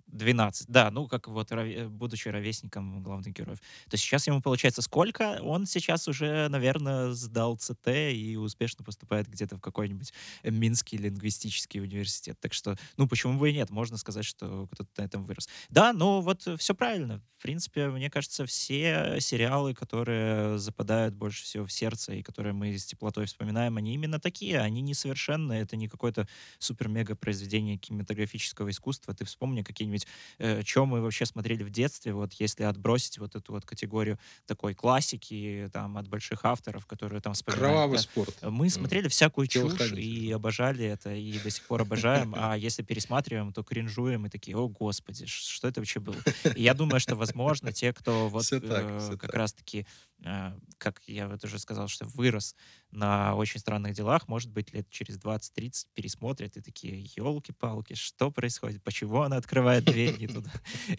[0.07, 1.51] 12, да, ну, как вот
[1.89, 3.59] будучи ровесником главных героев,
[3.91, 5.41] то сейчас ему получается сколько?
[5.43, 10.12] Он сейчас уже, наверное, сдал ЦТ и успешно поступает где-то в какой-нибудь
[10.45, 12.39] Минский лингвистический университет.
[12.41, 13.70] Так что, ну, почему бы и нет?
[13.70, 15.49] Можно сказать, что кто-то на этом вырос.
[15.70, 17.20] Да, ну, вот все правильно.
[17.36, 22.53] В принципе, мне кажется, кажется, все сериалы, которые западают больше всего в сердце и которые
[22.53, 28.68] мы с теплотой вспоминаем, они именно такие, они несовершенные, это не какое-то супер-мега произведение кинематографического
[28.68, 29.14] искусства.
[29.14, 30.07] Ты вспомни какие-нибудь,
[30.39, 34.74] э, что мы вообще смотрели в детстве, вот если отбросить вот эту вот категорию такой
[34.74, 37.66] классики, там, от больших авторов, которые там вспоминают.
[37.66, 38.37] Кровавый да, спорт.
[38.43, 43.53] Мы смотрели всякую чушь и обожали это, и до сих пор обожаем, а если пересматриваем,
[43.53, 46.16] то кринжуем и такие, о, господи, что это вообще было?
[46.55, 49.35] И я думаю, что, возможно, те, кто вот все так, э, все как так.
[49.35, 49.87] раз-таки,
[50.25, 52.57] э, как я вот уже сказал, что вырос
[52.91, 58.83] на очень странных делах, может быть, лет через 20-30 пересмотрят и такие, елки-палки, что происходит?
[58.83, 60.51] Почему она открывает дверь не туда?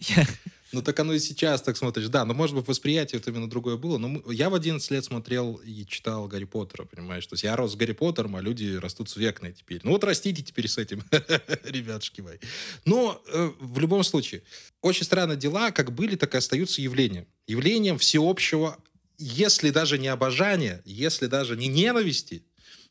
[0.72, 2.08] Ну, так оно и сейчас так смотришь.
[2.08, 3.98] Да, но, может быть, восприятие вот именно другое было.
[3.98, 7.26] Но я в 11 лет смотрел и читал Гарри Поттера, понимаешь?
[7.26, 9.80] То есть я рос с Гарри Поттером, а люди растут с векной теперь.
[9.82, 11.02] Ну, вот растите теперь с этим,
[11.64, 12.38] ребятушки мои.
[12.84, 14.42] Но э, в любом случае,
[14.80, 17.26] очень странные дела, как были, так и остаются явлением.
[17.48, 18.78] Явлением всеобщего,
[19.18, 22.44] если даже не обожания, если даже не ненависти,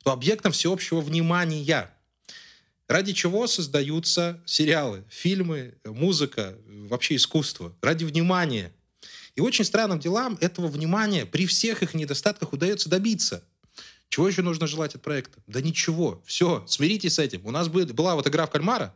[0.03, 1.91] то объектом всеобщего внимания.
[2.89, 7.75] Ради чего создаются сериалы, фильмы, музыка, вообще искусство?
[7.83, 8.73] Ради внимания.
[9.35, 13.43] И очень странным делам этого внимания при всех их недостатках удается добиться.
[14.09, 15.39] Чего еще нужно желать от проекта?
[15.45, 16.23] Да ничего.
[16.25, 17.45] Все, смиритесь с этим.
[17.45, 18.95] У нас была вот игра в кальмара,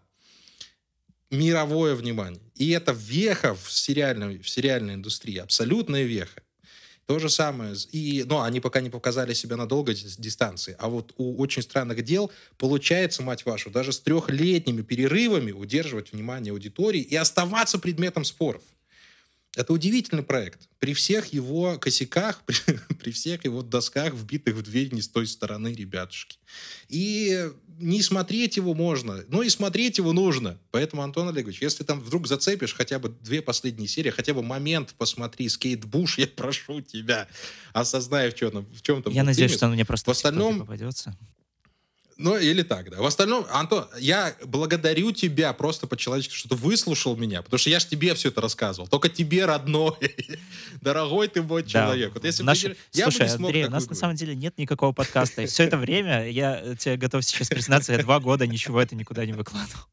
[1.29, 2.41] мировое внимание.
[2.55, 6.41] И это веха в сериальной, в сериальной индустрии, абсолютная веха.
[7.05, 7.75] То же самое.
[7.91, 10.75] И, но они пока не показали себя на долгой дистанции.
[10.79, 16.51] А вот у очень странных дел получается, мать вашу, даже с трехлетними перерывами удерживать внимание
[16.51, 18.63] аудитории и оставаться предметом споров.
[19.55, 20.67] Это удивительный проект.
[20.79, 22.55] При всех его косяках, при,
[22.95, 26.37] при всех его досках, вбитых в дверь не с той стороны, ребятушки.
[26.89, 27.49] И
[27.79, 30.59] не смотреть его можно, но и смотреть его нужно.
[30.71, 34.95] Поэтому, Антон Олегович, если там вдруг зацепишь хотя бы две последние серии, хотя бы момент
[34.97, 37.27] посмотри, Скейт Буш, я прошу тебя,
[37.73, 41.15] осознай, в чем, в чем там Я надеюсь, что он мне просто в остальном попадется.
[42.17, 43.01] Ну, или так, да.
[43.01, 47.79] В остальном, Антон, я благодарю тебя просто по-человечески, что ты выслушал меня, потому что я
[47.79, 48.87] же тебе все это рассказывал.
[48.87, 49.95] Только тебе, родной,
[50.81, 52.13] дорогой ты мой человек.
[52.13, 52.69] Вот если Наши...
[52.69, 55.41] бы, я Слушай, бы не смог Андрей, у нас на самом деле нет никакого подкаста.
[55.41, 59.25] И все это время, я тебе готов сейчас признаться, я два года ничего это никуда
[59.25, 59.85] не выкладывал.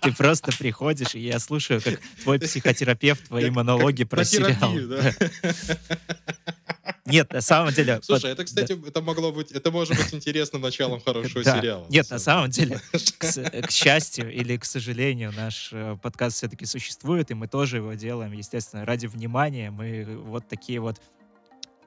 [0.00, 4.74] Ты просто приходишь, и я слушаю, как твой психотерапевт твои монологи про сериал.
[7.04, 8.00] Нет, на самом деле...
[8.02, 11.84] Слушай, это, кстати, это могло быть, это может быть интересным началом хорошего сериала.
[11.88, 17.34] Нет, на самом деле, к счастью или к сожалению, наш э, подкаст все-таки существует, и
[17.34, 19.72] мы тоже его делаем, естественно, ради внимания.
[19.72, 21.00] Мы вот такие вот,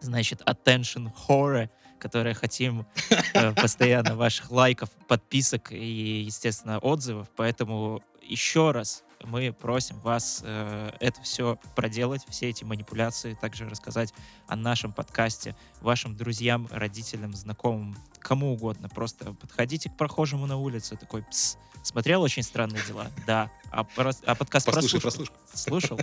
[0.01, 2.85] значит, attention horror, которые хотим
[3.33, 7.27] э, постоянно ваших лайков, подписок и, естественно, отзывов.
[7.37, 14.13] Поэтому еще раз мы просим вас э, это все проделать, все эти манипуляции, также рассказать
[14.47, 18.89] о нашем подкасте вашим друзьям, родителям, знакомым, кому угодно.
[18.89, 23.07] Просто подходите к прохожему на улице, такой, пс, смотрел «Очень странные дела»?
[23.27, 23.49] Да.
[23.71, 23.85] А,
[24.25, 25.35] а подкаст послушай, прослушал?
[25.53, 25.99] Слушал?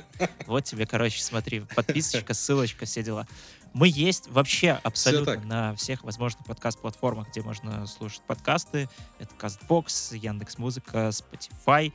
[0.46, 3.26] Вот тебе, короче, смотри, подписочка, ссылочка, все дела.
[3.74, 8.88] Мы есть вообще абсолютно на всех возможных подкаст-платформах, где можно слушать подкасты.
[9.18, 11.92] Это CastBox, Яндекс.Музыка, Spotify,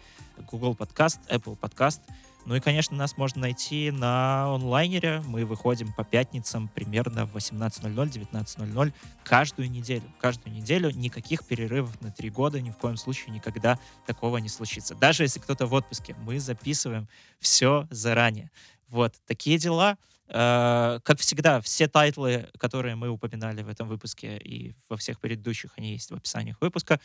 [0.49, 1.99] Google Podcast, Apple Podcast.
[2.47, 5.21] Ну и, конечно, нас можно найти на онлайнере.
[5.27, 10.03] Мы выходим по пятницам примерно в 18.00, 19.00 каждую неделю.
[10.19, 14.95] Каждую неделю никаких перерывов на три года, ни в коем случае никогда такого не случится.
[14.95, 17.07] Даже если кто-то в отпуске, мы записываем
[17.37, 18.49] все заранее.
[18.89, 19.97] Вот, такие дела.
[20.29, 25.71] Э, как всегда, все тайтлы, которые мы упоминали в этом выпуске и во всех предыдущих,
[25.77, 26.99] они есть в описании выпуска.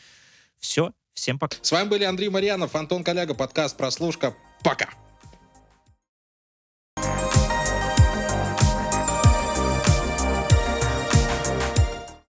[0.59, 1.57] Все, всем пока.
[1.63, 4.35] С вами были Андрей Марьянов, Антон Коляга, подкаст «Прослушка».
[4.65, 4.89] Пока!